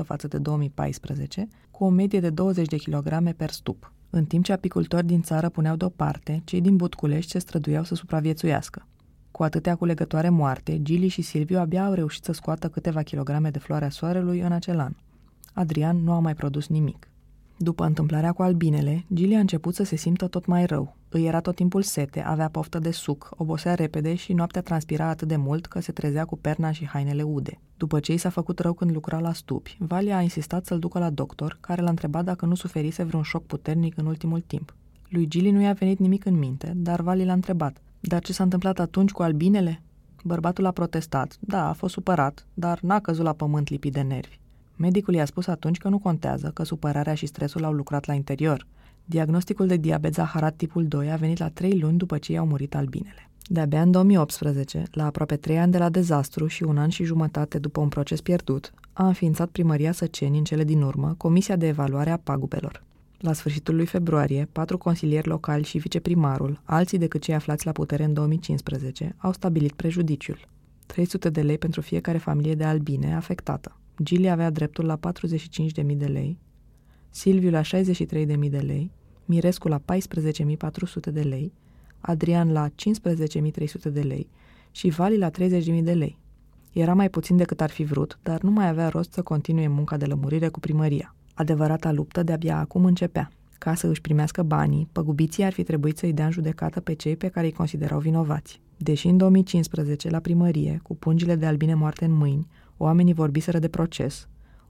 [0.05, 3.93] față de 2014, cu o medie de 20 de kilograme per stup.
[4.09, 8.87] În timp ce apicultori din țară puneau deoparte, cei din Butculești se străduiau să supraviețuiască.
[9.31, 13.59] Cu atâtea culegătoare moarte, Gili și Silviu abia au reușit să scoată câteva kilograme de
[13.59, 14.93] floarea soarelui în acel an.
[15.53, 17.09] Adrian nu a mai produs nimic.
[17.57, 20.95] După întâmplarea cu albinele, Gili a început să se simtă tot mai rău.
[21.09, 25.27] Îi era tot timpul sete, avea poftă de suc, obosea repede și noaptea transpira atât
[25.27, 27.59] de mult că se trezea cu perna și hainele ude.
[27.77, 30.99] După ce i s-a făcut rău când lucra la stupi, Valia a insistat să-l ducă
[30.99, 34.75] la doctor, care l-a întrebat dacă nu suferise vreun șoc puternic în ultimul timp.
[35.09, 37.81] Lui Gili nu i-a venit nimic în minte, dar Vali l-a întrebat.
[37.99, 39.81] Dar ce s-a întâmplat atunci cu albinele?
[40.23, 41.37] Bărbatul a protestat.
[41.39, 44.39] Da, a fost supărat, dar n-a căzut la pământ lipit de nervi.
[44.75, 48.67] Medicul i-a spus atunci că nu contează, că supărarea și stresul au lucrat la interior.
[49.05, 52.75] Diagnosticul de diabet zaharat tipul 2 a venit la 3 luni după ce i-au murit
[52.75, 53.29] albinele.
[53.47, 57.59] De-abia în 2018, la aproape 3 ani de la dezastru și un an și jumătate
[57.59, 62.09] după un proces pierdut, a înființat primăria Săceni în cele din urmă Comisia de Evaluare
[62.09, 62.83] a Pagubelor.
[63.17, 68.03] La sfârșitul lui februarie, patru consilieri locali și viceprimarul, alții decât cei aflați la putere
[68.03, 70.47] în 2015, au stabilit prejudiciul.
[70.85, 73.75] 300 de lei pentru fiecare familie de albine afectată.
[74.03, 76.37] Gili avea dreptul la 45.000 de lei,
[77.09, 78.91] Silviu la 63.000 de lei,
[79.25, 81.53] Mirescu la 14.400 de lei,
[81.99, 82.73] Adrian la 15.300
[83.91, 84.29] de lei
[84.71, 86.17] și Vali la 30.000 de lei.
[86.73, 89.97] Era mai puțin decât ar fi vrut, dar nu mai avea rost să continue munca
[89.97, 91.15] de lămurire cu primăria.
[91.33, 93.29] Adevărata luptă de-abia acum începea.
[93.57, 97.15] Ca să își primească banii, păgubiții ar fi trebuit să-i dea în judecată pe cei
[97.15, 98.61] pe care îi considerau vinovați.
[98.77, 102.47] Deși în 2015, la primărie, cu pungile de albine moarte în mâini,
[102.77, 104.27] oamenii vorbiseră de proces,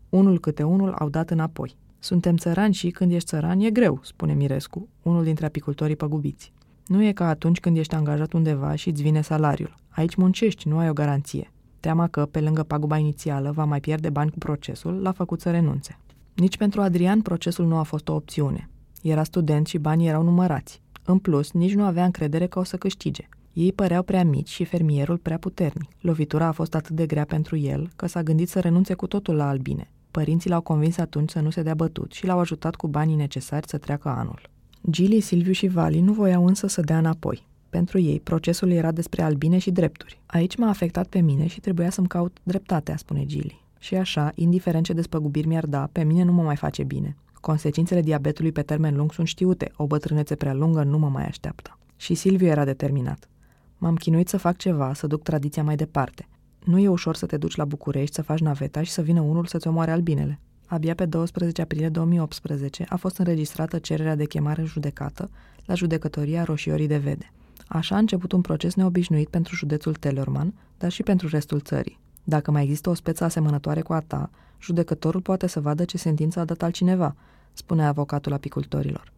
[0.10, 1.76] unul câte unul au dat înapoi.
[2.00, 6.54] Suntem țărani și când ești țăran e greu, spune Mirescu, unul dintre apicultorii păgubiți.
[6.88, 9.76] Nu e ca atunci când ești angajat undeva și îți vine salariul.
[9.89, 11.52] Aici muncești, nu ai o garanție.
[11.80, 15.52] Teama că, pe lângă paguba inițială, va mai pierde bani cu procesul, l-a făcut să
[15.52, 16.00] renunțe.
[16.34, 18.70] Nici pentru Adrian procesul nu a fost o opțiune.
[19.02, 20.82] Era student și banii erau numărați.
[21.04, 23.30] În plus, nici nu avea încredere că o să câștige.
[23.56, 25.89] Ei păreau prea mici și fermierul prea puternic.
[26.00, 29.36] Lovitura a fost atât de grea pentru el că s-a gândit să renunțe cu totul
[29.36, 29.91] la albine.
[30.12, 33.68] Părinții l-au convins atunci să nu se dea bătut și l-au ajutat cu banii necesari
[33.68, 34.50] să treacă anul.
[34.89, 37.48] Gili, Silviu și Vali nu voiau însă să dea înapoi.
[37.70, 40.22] Pentru ei, procesul era despre albine și drepturi.
[40.26, 43.63] Aici m-a afectat pe mine și trebuia să-mi caut dreptatea, spune Gili.
[43.80, 47.15] Și așa, indiferent ce despăgubiri mi-ar da, pe mine nu mă mai face bine.
[47.34, 51.78] Consecințele diabetului pe termen lung sunt știute, o bătrânețe prea lungă nu mă mai așteaptă.
[51.96, 53.30] Și Silviu era determinat.
[53.77, 56.27] M-am chinuit să fac ceva, să duc tradiția mai departe.
[56.63, 59.45] Nu e ușor să te duci la București, să faci naveta și să vină unul
[59.45, 60.39] să-ți omoare albinele.
[60.67, 65.29] Abia pe 12 aprilie 2018 a fost înregistrată cererea de chemare în judecată
[65.65, 67.31] la judecătoria Roșiorii de Vede.
[67.67, 71.99] Așa a început un proces neobișnuit pentru județul Tellerman, dar și pentru restul țării.
[72.23, 74.29] Dacă mai există o speță asemănătoare cu a ta,
[74.61, 77.15] judecătorul poate să vadă ce sentință a dat altcineva,
[77.53, 79.13] spune avocatul apicultorilor.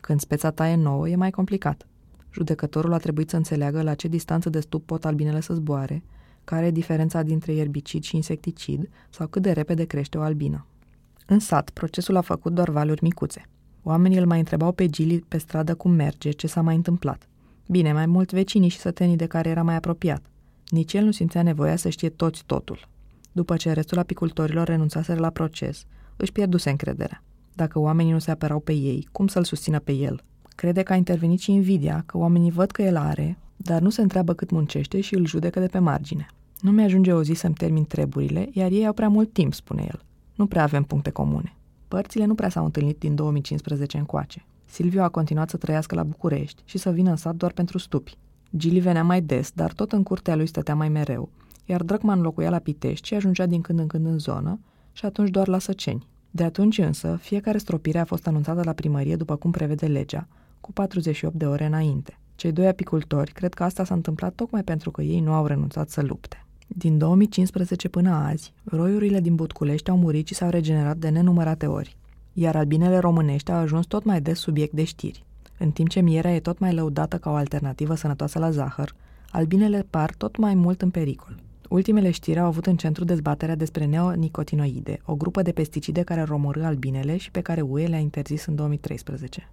[0.00, 1.86] Când speța ta e nouă, e mai complicat.
[2.32, 6.02] Judecătorul a trebuit să înțeleagă la ce distanță de stup pot albinele să zboare,
[6.44, 10.66] care e diferența dintre ierbicid și insecticid sau cât de repede crește o albină.
[11.26, 13.48] În sat, procesul a făcut doar valuri micuțe.
[13.82, 17.28] Oamenii îl mai întrebau pe Gili pe stradă cum merge, ce s-a mai întâmplat.
[17.68, 20.22] Bine, mai mult vecinii și sătenii de care era mai apropiat.
[20.68, 22.88] Nici el nu simțea nevoia să știe toți totul.
[23.32, 25.84] După ce restul apicultorilor renunțaseră la proces,
[26.16, 27.22] își pierduse încrederea.
[27.54, 30.24] Dacă oamenii nu se apărau pe ei, cum să-l susțină pe el?
[30.54, 34.02] Crede că a intervenit și invidia, că oamenii văd că el are, dar nu se
[34.02, 36.26] întreabă cât muncește și îl judecă de pe margine.
[36.60, 40.04] Nu mi-ajunge o zi să-mi termin treburile, iar ei au prea mult timp, spune el.
[40.34, 41.56] Nu prea avem puncte comune.
[41.88, 44.44] Părțile nu prea s-au întâlnit din 2015 încoace.
[44.66, 48.16] Silviu a continuat să trăiască la București și să vină în sat doar pentru stupi.
[48.56, 51.28] Gili venea mai des, dar tot în curtea lui stătea mai mereu,
[51.64, 54.58] iar Drăcman locuia la Pitești și ajungea din când în când în zonă
[54.92, 56.06] și atunci doar la Săceni.
[56.30, 60.28] De atunci însă, fiecare stropire a fost anunțată la primărie după cum prevede legea,
[60.62, 62.18] cu 48 de ore înainte.
[62.34, 65.88] Cei doi apicultori cred că asta s-a întâmplat tocmai pentru că ei nu au renunțat
[65.88, 66.46] să lupte.
[66.66, 71.96] Din 2015 până azi, roiurile din Butculești au murit și s-au regenerat de nenumărate ori,
[72.32, 75.24] iar albinele românești au ajuns tot mai des subiect de știri.
[75.58, 78.94] În timp ce mierea e tot mai lăudată ca o alternativă sănătoasă la zahăr,
[79.30, 81.34] albinele par tot mai mult în pericol.
[81.68, 86.64] Ultimele știri au avut în centru dezbaterea despre neonicotinoide, o grupă de pesticide care romorâ
[86.64, 89.50] albinele și pe care UE le-a interzis în 2013.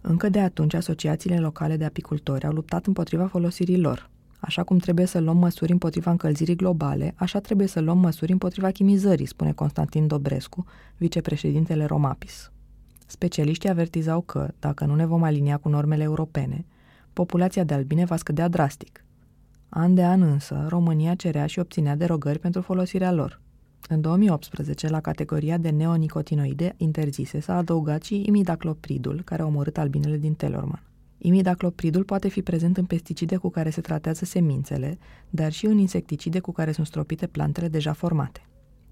[0.00, 4.10] Încă de atunci, asociațiile locale de apicultori au luptat împotriva folosirii lor.
[4.40, 8.70] Așa cum trebuie să luăm măsuri împotriva încălzirii globale, așa trebuie să luăm măsuri împotriva
[8.70, 10.64] chimizării, spune Constantin Dobrescu,
[10.96, 12.50] vicepreședintele Romapis.
[13.06, 16.66] Specialiștii avertizau că, dacă nu ne vom alinia cu normele europene,
[17.12, 19.04] populația de albine va scădea drastic.
[19.68, 23.40] An de an însă, România cerea și obținea derogări pentru folosirea lor.
[23.88, 30.16] În 2018, la categoria de neonicotinoide interzise s-a adăugat și imidaclopridul, care a omorât albinele
[30.16, 30.82] din Telorman.
[31.18, 34.98] Imidaclopridul poate fi prezent în pesticide cu care se tratează semințele,
[35.30, 38.46] dar și în insecticide cu care sunt stropite plantele deja formate.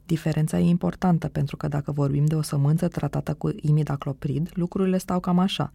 [0.07, 5.21] Diferența e importantă pentru că dacă vorbim de o sămânță tratată cu imidacloprid, lucrurile stau
[5.21, 5.73] cam așa.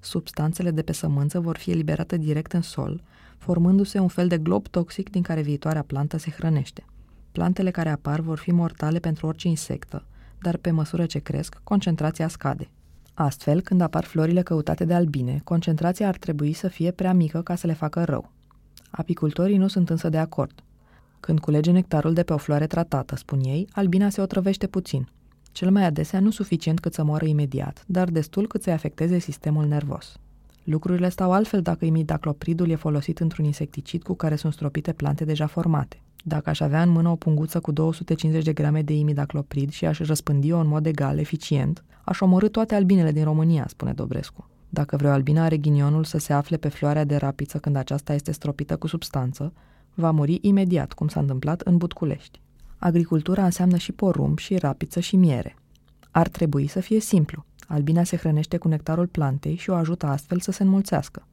[0.00, 3.02] Substanțele de pe sămânță vor fi eliberate direct în sol,
[3.38, 6.84] formându-se un fel de glob toxic din care viitoarea plantă se hrănește.
[7.32, 10.04] Plantele care apar vor fi mortale pentru orice insectă,
[10.40, 12.68] dar pe măsură ce cresc, concentrația scade.
[13.14, 17.54] Astfel, când apar florile căutate de albine, concentrația ar trebui să fie prea mică ca
[17.54, 18.30] să le facă rău.
[18.90, 20.62] Apicultorii nu sunt însă de acord.
[21.20, 25.08] Când culege nectarul de pe o floare tratată, spun ei, albina se otrăvește puțin.
[25.52, 29.66] Cel mai adesea nu suficient cât să moară imediat, dar destul cât să-i afecteze sistemul
[29.66, 30.16] nervos.
[30.64, 35.46] Lucrurile stau altfel dacă imidaclopridul e folosit într-un insecticid cu care sunt stropite plante deja
[35.46, 36.00] formate.
[36.22, 39.98] Dacă aș avea în mână o punguță cu 250 de grame de imidacloprid și aș
[39.98, 44.48] răspândi-o în mod egal, eficient, aș omorâ toate albinele din România, spune Dobrescu.
[44.68, 48.32] Dacă vreo albină are ghinionul să se afle pe floarea de rapiță când aceasta este
[48.32, 49.52] stropită cu substanță,
[49.94, 52.40] va muri imediat, cum s-a întâmplat în Butculești.
[52.78, 55.56] Agricultura înseamnă și porumb, și rapiță, și miere.
[56.10, 57.44] Ar trebui să fie simplu.
[57.68, 61.26] Albina se hrănește cu nectarul plantei și o ajută astfel să se înmulțească.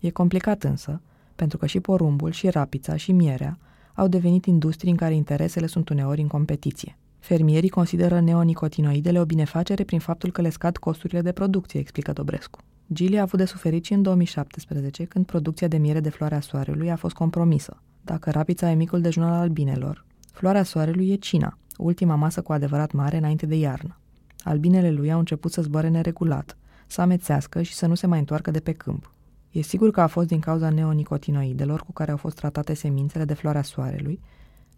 [0.00, 1.00] E complicat însă,
[1.36, 3.58] pentru că și porumbul, și rapița, și mierea
[3.94, 6.98] au devenit industrii în care interesele sunt uneori în competiție.
[7.18, 12.58] Fermierii consideră neonicotinoidele o binefacere prin faptul că le scad costurile de producție, explică Dobrescu.
[12.92, 16.90] Gili a avut de suferit și în 2017, când producția de miere de floarea soarelui
[16.90, 17.82] a fost compromisă.
[18.02, 22.92] Dacă rapița e micul dejun al albinelor, floarea soarelui e cina, ultima masă cu adevărat
[22.92, 23.98] mare înainte de iarnă.
[24.42, 28.50] Albinele lui au început să zboare neregulat, să amețească și să nu se mai întoarcă
[28.50, 29.13] de pe câmp.
[29.54, 33.34] E sigur că a fost din cauza neonicotinoidelor cu care au fost tratate semințele de
[33.34, 34.20] floarea soarelui,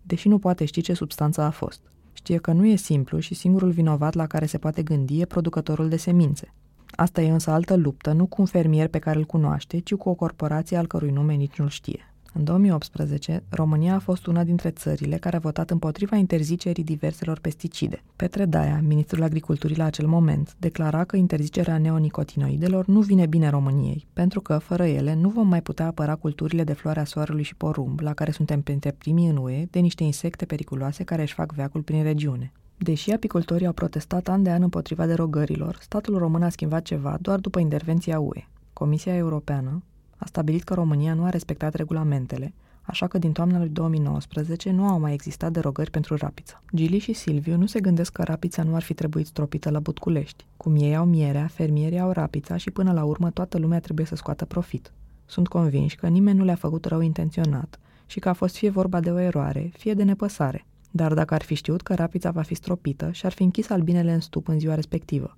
[0.02, 1.80] deși nu poate ști ce substanță a fost.
[2.12, 5.88] Știe că nu e simplu și singurul vinovat la care se poate gândi e producătorul
[5.88, 6.54] de semințe.
[6.90, 10.08] Asta e însă altă luptă, nu cu un fermier pe care îl cunoaște, ci cu
[10.08, 12.14] o corporație al cărui nume nici nu-l știe.
[12.36, 18.02] În 2018, România a fost una dintre țările care a votat împotriva interzicerii diverselor pesticide.
[18.16, 24.06] Petre Daia, ministrul agriculturii la acel moment, declara că interzicerea neonicotinoidelor nu vine bine României,
[24.12, 28.00] pentru că, fără ele, nu vom mai putea apăra culturile de floarea soarelui și porumb,
[28.00, 31.82] la care suntem printre primii în UE, de niște insecte periculoase care își fac veacul
[31.82, 32.52] prin regiune.
[32.78, 37.38] Deși apicultorii au protestat an de an împotriva derogărilor, statul român a schimbat ceva doar
[37.38, 38.46] după intervenția UE.
[38.72, 39.82] Comisia Europeană,
[40.16, 44.88] a stabilit că România nu a respectat regulamentele, așa că din toamna lui 2019 nu
[44.88, 46.62] au mai existat derogări pentru rapiță.
[46.74, 50.46] Gili și Silviu nu se gândesc că rapița nu ar fi trebuit stropită la Butculești.
[50.56, 54.14] Cum ei au mierea, fermierii au rapița și până la urmă toată lumea trebuie să
[54.14, 54.92] scoată profit.
[55.24, 59.00] Sunt convinși că nimeni nu le-a făcut rău intenționat și că a fost fie vorba
[59.00, 60.66] de o eroare, fie de nepăsare.
[60.90, 64.20] Dar dacă ar fi știut că rapița va fi stropită, și-ar fi închis albinele în
[64.20, 65.36] stup în ziua respectivă,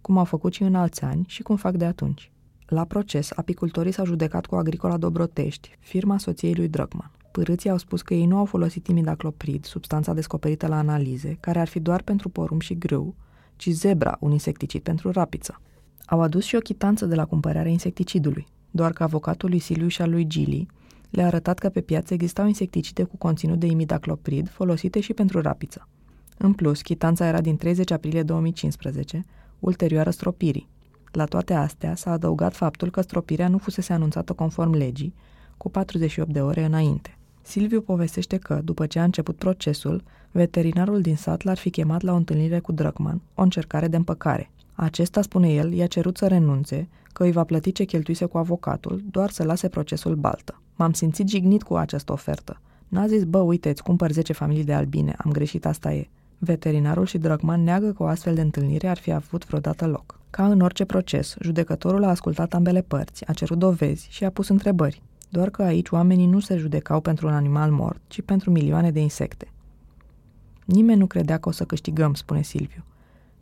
[0.00, 2.30] cum au făcut și în alți ani și cum fac de atunci.
[2.66, 7.10] La proces, apicultorii s-au judecat cu Agricola Dobrotești, firma soției lui Drăcman.
[7.30, 11.68] Părâții au spus că ei nu au folosit imidacloprid, substanța descoperită la analize, care ar
[11.68, 13.14] fi doar pentru porumb și grâu,
[13.56, 15.60] ci zebra, un insecticid pentru rapiță.
[16.06, 20.02] Au adus și o chitanță de la cumpărarea insecticidului, doar că avocatul lui Siliu și
[20.02, 20.66] al lui Gili
[21.10, 25.88] le-a arătat că pe piață existau insecticide cu conținut de imidacloprid folosite și pentru rapiță.
[26.38, 29.24] În plus, chitanța era din 30 aprilie 2015,
[29.58, 30.68] ulterioară stropirii.
[31.16, 35.14] La toate astea s-a adăugat faptul că stropirea nu fusese anunțată conform legii,
[35.56, 37.16] cu 48 de ore înainte.
[37.42, 42.12] Silviu povestește că, după ce a început procesul, veterinarul din sat l-ar fi chemat la
[42.12, 44.50] o întâlnire cu Drăcman, o încercare de împăcare.
[44.74, 49.02] Acesta, spune el, i-a cerut să renunțe, că îi va plăti ce cheltuise cu avocatul,
[49.10, 50.60] doar să lase procesul baltă.
[50.74, 52.60] M-am simțit jignit cu această ofertă.
[52.88, 56.08] N-a zis, bă, uite, îți cumpăr 10 familii de albine, am greșit, asta e.
[56.38, 60.20] Veterinarul și Drăgman neagă că o astfel de întâlnire ar fi avut vreodată loc.
[60.36, 64.48] Ca în orice proces, judecătorul a ascultat ambele părți, a cerut dovezi și a pus
[64.48, 65.02] întrebări.
[65.28, 69.00] Doar că aici oamenii nu se judecau pentru un animal mort, ci pentru milioane de
[69.00, 69.52] insecte.
[70.64, 72.84] Nimeni nu credea că o să câștigăm, spune Silviu.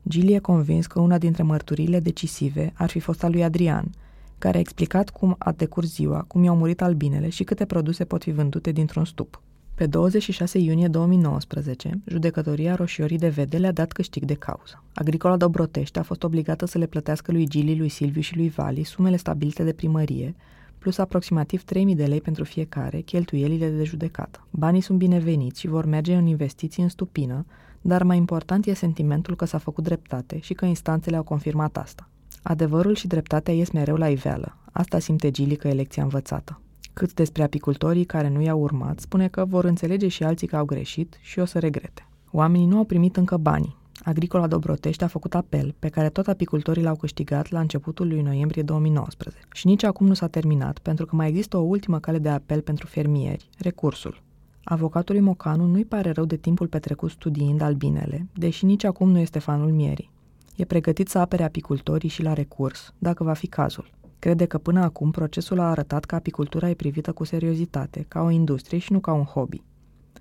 [0.08, 3.90] Gilly e convins că una dintre mărturile decisive ar fi fost a lui Adrian,
[4.38, 8.22] care a explicat cum a decurs ziua, cum i-au murit albinele și câte produse pot
[8.22, 9.42] fi vândute dintr-un stup.
[9.74, 14.82] Pe 26 iunie 2019, judecătoria Roșiorii de Vede le-a dat câștig de cauză.
[14.94, 18.82] Agricola Dobrotești a fost obligată să le plătească lui Gili, lui Silviu și lui Vali
[18.82, 20.34] sumele stabilite de primărie,
[20.78, 24.46] plus aproximativ 3.000 de lei pentru fiecare, cheltuielile de judecată.
[24.50, 27.46] Banii sunt bineveniți și vor merge în investiții în stupină,
[27.80, 32.08] dar mai important e sentimentul că s-a făcut dreptate și că instanțele au confirmat asta.
[32.42, 34.56] Adevărul și dreptatea ies mereu la iveală.
[34.72, 36.58] Asta simte Gili că e lecția învățată.
[36.94, 40.64] Cât despre apicultorii care nu i-au urmat, spune că vor înțelege și alții că au
[40.64, 42.08] greșit și o să regrete.
[42.30, 43.76] Oamenii nu au primit încă banii.
[44.04, 48.62] Agricola Dobrotești a făcut apel, pe care tot apicultorii l-au câștigat la începutul lui noiembrie
[48.62, 49.42] 2019.
[49.52, 52.60] Și nici acum nu s-a terminat, pentru că mai există o ultimă cale de apel
[52.60, 54.22] pentru fermieri, recursul.
[54.64, 59.38] Avocatului Mocanu nu-i pare rău de timpul petrecut studiind albinele, deși nici acum nu este
[59.38, 60.10] fanul mierii.
[60.56, 63.90] E pregătit să apere apicultorii și la recurs, dacă va fi cazul.
[64.24, 68.30] Crede că până acum procesul a arătat că apicultura e privită cu seriozitate, ca o
[68.30, 69.62] industrie și nu ca un hobby.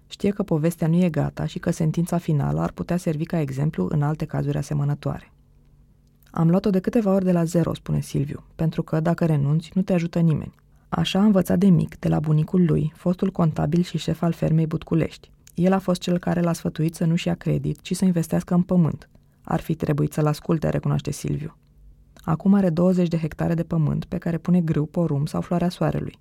[0.07, 3.87] Știe că povestea nu e gata și că sentința finală ar putea servi ca exemplu
[3.89, 5.33] în alte cazuri asemănătoare.
[6.31, 9.81] Am luat-o de câteva ori de la zero, spune Silviu, pentru că, dacă renunți, nu
[9.81, 10.55] te ajută nimeni.
[10.89, 14.67] Așa a învățat de mic, de la bunicul lui, fostul contabil și șef al fermei
[14.67, 15.31] Butculești.
[15.53, 18.61] El a fost cel care l-a sfătuit să nu-și ia credit, ci să investească în
[18.61, 19.09] pământ.
[19.43, 21.57] Ar fi trebuit să-l asculte, recunoaște Silviu.
[22.23, 26.19] Acum are 20 de hectare de pământ pe care pune grâu, porum sau floarea soarelui.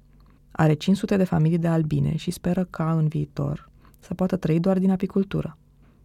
[0.51, 4.79] Are 500 de familii de albine și speră ca, în viitor, să poată trăi doar
[4.79, 5.59] din apicultură.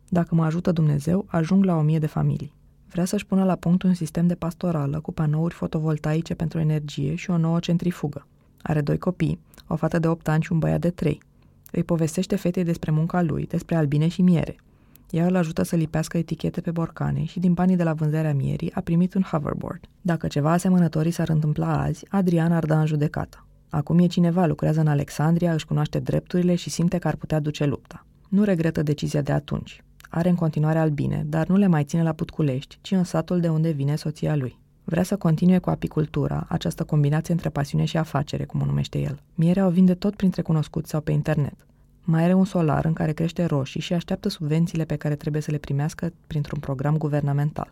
[0.10, 2.54] Dacă mă ajută Dumnezeu, ajung la 1000 de familii.
[2.90, 7.30] Vrea să-și pună la punct un sistem de pastorală cu panouri fotovoltaice pentru energie și
[7.30, 8.28] o nouă centrifugă.
[8.62, 11.22] Are doi copii, o fată de 8 ani și un băiat de 3.
[11.72, 14.56] Îi povestește fetei despre munca lui, despre albine și miere.
[15.10, 18.74] Ea îl ajută să lipească etichete pe borcane și din banii de la vânzarea mierii
[18.74, 19.80] a primit un hoverboard.
[20.02, 23.46] Dacă ceva asemănătorii s-ar întâmpla azi, Adrian ar da în judecată.
[23.70, 27.66] Acum e cineva, lucrează în Alexandria, își cunoaște drepturile și simte că ar putea duce
[27.66, 28.06] lupta.
[28.30, 29.84] Nu regretă decizia de atunci.
[30.10, 33.50] Are în continuare albine, dar nu le mai ține la Putculești, ci în satul de
[33.50, 34.60] unde vine soția lui.
[34.84, 39.22] Vrea să continue cu apicultura, această combinație între pasiune și afacere, cum o numește el.
[39.36, 41.56] Mierea o vinde tot printre cunoscuți sau pe internet.
[42.10, 45.52] Mai are un solar în care crește roșii și așteaptă subvențiile pe care trebuie să
[45.52, 47.72] le primească printr-un program guvernamental.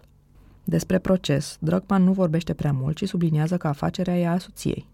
[0.64, 4.88] Despre proces, Drogman nu vorbește prea mult, ci subliniază că afacerea e a soției.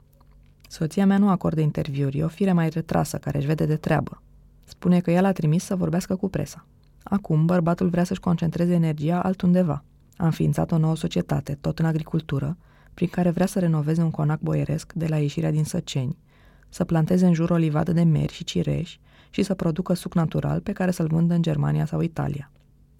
[0.67, 4.21] Soția mea nu acordă interviuri, e o fire mai retrasă care își vede de treabă.
[4.63, 6.65] Spune că el a trimis să vorbească cu presa.
[7.03, 9.83] Acum, bărbatul vrea să-și concentreze energia altundeva.
[10.17, 12.57] A înființat o nouă societate, tot în agricultură,
[12.93, 16.17] prin care vrea să renoveze un conac boieresc de la ieșirea din Săceni,
[16.69, 18.99] să planteze în jur o livadă de meri și cireși
[19.31, 22.51] și să producă suc natural pe care să-l vândă în Germania sau Italia.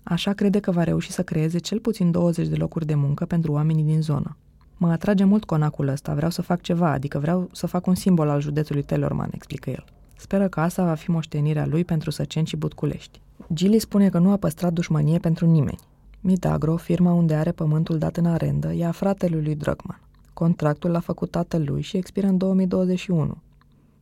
[0.03, 3.51] Așa crede că va reuși să creeze cel puțin 20 de locuri de muncă pentru
[3.51, 4.37] oamenii din zonă.
[4.77, 8.29] Mă atrage mult conacul ăsta, vreau să fac ceva, adică vreau să fac un simbol
[8.29, 9.83] al județului Telorman, explică el.
[10.15, 13.21] Speră că asta va fi moștenirea lui pentru Săceni și Butculești.
[13.53, 15.79] Gili spune că nu a păstrat dușmănie pentru nimeni.
[16.21, 20.01] Midagro, firma unde are pământul dat în arendă, e a fratelui lui Drăgman.
[20.33, 23.37] Contractul l-a făcut tatălui și expiră în 2021.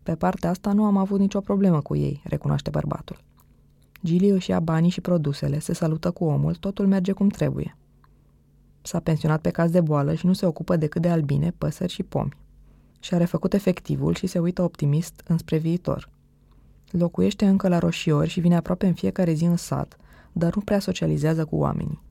[0.10, 3.18] Pe partea asta nu am avut nicio problemă cu ei, recunoaște bărbatul.
[4.04, 7.78] Gili își ia banii și produsele, se salută cu omul, totul merge cum trebuie.
[8.82, 12.04] S-a pensionat pe caz de boală și nu se ocupă decât de albine, păsări și
[12.04, 12.38] pomi.
[13.00, 16.10] Și-a refăcut efectivul și se uită optimist înspre viitor.
[16.92, 19.98] Locuiește încă la roșiori și vine aproape în fiecare zi în sat,
[20.32, 22.02] dar nu prea socializează cu oamenii.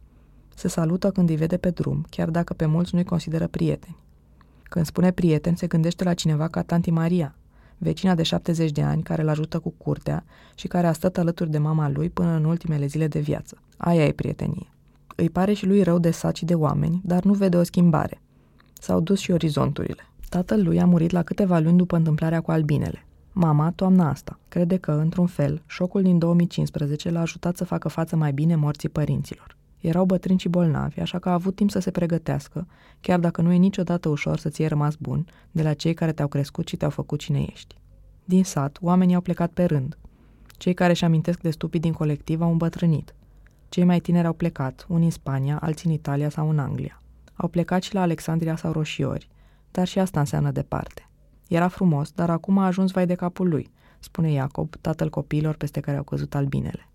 [0.54, 3.96] Se salută când îi vede pe drum, chiar dacă pe mulți nu-i consideră prieteni.
[4.62, 7.38] Când spune prieten, se gândește la cineva ca tanti Maria,
[7.78, 10.24] vecina de 70 de ani care îl ajută cu curtea
[10.54, 13.58] și care a stat alături de mama lui până în ultimele zile de viață.
[13.76, 14.70] Aia e prietenie.
[15.16, 18.20] Îi pare și lui rău de saci de oameni, dar nu vede o schimbare.
[18.72, 20.02] S-au dus și orizonturile.
[20.28, 23.06] Tatăl lui a murit la câteva luni după întâmplarea cu albinele.
[23.32, 28.16] Mama, toamna asta, crede că, într-un fel, șocul din 2015 l-a ajutat să facă față
[28.16, 29.57] mai bine morții părinților.
[29.80, 32.66] Erau bătrâni și bolnavi, așa că a avut timp să se pregătească,
[33.00, 36.28] chiar dacă nu e niciodată ușor să ți rămas bun de la cei care te-au
[36.28, 37.74] crescut și te-au făcut cine ești.
[38.24, 39.98] Din sat, oamenii au plecat pe rând.
[40.56, 43.14] Cei care își amintesc de stupii din colectiv au îmbătrânit.
[43.68, 47.02] Cei mai tineri au plecat, unii în Spania, alții în Italia sau în Anglia.
[47.34, 49.28] Au plecat și la Alexandria sau Roșiori,
[49.70, 51.08] dar și asta înseamnă departe.
[51.48, 55.80] Era frumos, dar acum a ajuns vai de capul lui, spune Iacob, tatăl copiilor peste
[55.80, 56.88] care au căzut albinele.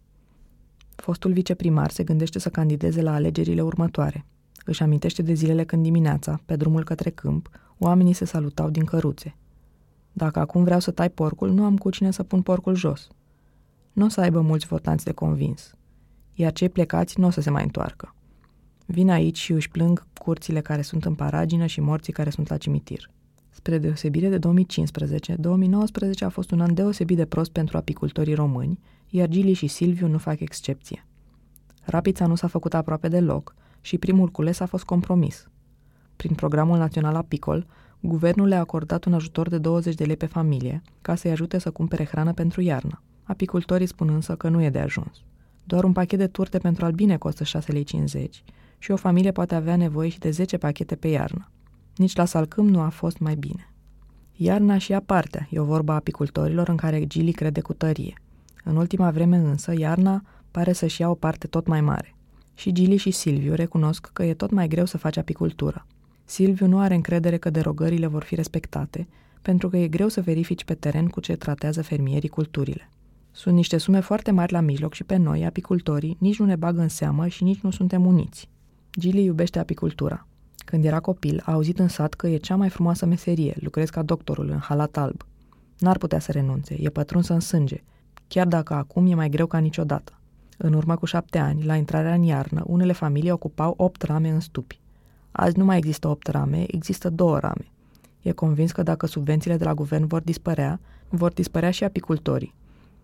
[1.03, 4.25] Fostul viceprimar se gândește să candideze la alegerile următoare.
[4.65, 9.35] Își amintește de zilele când dimineața, pe drumul către câmp, oamenii se salutau din căruțe.
[10.13, 13.07] Dacă acum vreau să tai porcul, nu am cu cine să pun porcul jos.
[13.93, 15.75] Nu o să aibă mulți votanți de convins,
[16.33, 18.15] iar cei plecați nu o să se mai întoarcă.
[18.85, 22.57] Vin aici și își plâng curțile care sunt în paragină și morții care sunt la
[22.57, 23.09] cimitir.
[23.49, 28.79] Spre deosebire de 2015, 2019 a fost un an deosebit de prost pentru apicultorii români,
[29.15, 31.05] iar Gili și Silviu nu fac excepție.
[31.83, 35.49] Rapița nu s-a făcut aproape deloc și primul cules a fost compromis.
[36.15, 37.65] Prin programul național apicol,
[37.99, 41.71] guvernul le-a acordat un ajutor de 20 de lei pe familie ca să-i ajute să
[41.71, 43.01] cumpere hrană pentru iarnă.
[43.23, 45.23] Apicultorii spun însă că nu e de ajuns.
[45.63, 48.29] Doar un pachet de turte pentru albine costă 6,50 lei
[48.77, 51.51] și o familie poate avea nevoie și de 10 pachete pe iarnă.
[51.95, 53.73] Nici la salcâm nu a fost mai bine.
[54.31, 58.22] Iarna și aparte, e o vorba apicultorilor în care Gili crede cu tărie.
[58.63, 62.15] În ultima vreme însă, iarna pare să-și ia o parte tot mai mare.
[62.53, 65.85] Și Gili și Silviu recunosc că e tot mai greu să faci apicultură.
[66.25, 69.07] Silviu nu are încredere că derogările vor fi respectate,
[69.41, 72.89] pentru că e greu să verifici pe teren cu ce tratează fermierii culturile.
[73.31, 76.81] Sunt niște sume foarte mari la mijloc și pe noi, apicultorii, nici nu ne bagă
[76.81, 78.49] în seamă și nici nu suntem uniți.
[78.99, 80.27] Gili iubește apicultura.
[80.65, 84.03] Când era copil, a auzit în sat că e cea mai frumoasă meserie, lucrez ca
[84.03, 85.25] doctorul în halat alb.
[85.79, 87.83] N-ar putea să renunțe, e pătrunsă în sânge,
[88.33, 90.19] chiar dacă acum e mai greu ca niciodată.
[90.57, 94.39] În urmă cu șapte ani, la intrarea în iarnă, unele familii ocupau opt rame în
[94.39, 94.79] stupi.
[95.31, 97.71] Azi nu mai există opt rame, există două rame.
[98.21, 100.79] E convins că dacă subvențiile de la guvern vor dispărea,
[101.09, 102.53] vor dispărea și apicultorii.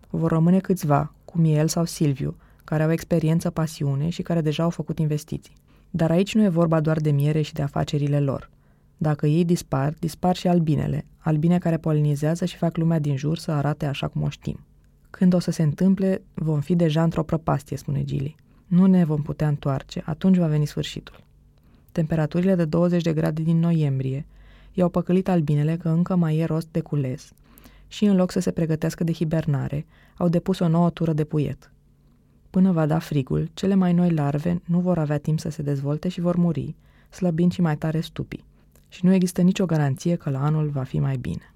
[0.10, 4.64] Vor rămâne câțiva, cum e el sau Silviu, care au experiență, pasiune și care deja
[4.64, 5.54] au făcut investiții.
[5.90, 8.50] Dar aici nu e vorba doar de miere și de afacerile lor.
[8.98, 13.52] Dacă ei dispar, dispar și albinele, albine care polinizează și fac lumea din jur să
[13.52, 14.60] arate așa cum o știm.
[15.10, 18.36] Când o să se întâmple, vom fi deja într-o prăpastie, spune Gili.
[18.66, 21.24] Nu ne vom putea întoarce, atunci va veni sfârșitul.
[21.92, 24.26] Temperaturile de 20 de grade din noiembrie
[24.74, 27.34] i-au păcălit albinele că încă mai e rost de cules
[27.88, 29.86] și în loc să se pregătească de hibernare,
[30.18, 31.72] au depus o nouă tură de puiet.
[32.50, 36.10] Până va da frigul, cele mai noi larve nu vor avea timp să se dezvolte
[36.10, 36.76] și vor muri,
[37.10, 38.46] slăbind și mai tare stupii.
[38.88, 41.54] Și nu există nicio garanție că la anul va fi mai bine.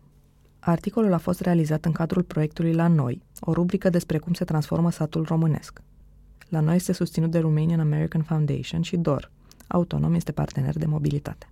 [0.65, 4.91] Articolul a fost realizat în cadrul proiectului La Noi, o rubrică despre cum se transformă
[4.91, 5.81] satul românesc.
[6.49, 9.31] La Noi este susținut de Romanian American Foundation și DOR.
[9.67, 11.47] Autonom este partener de mobilitate.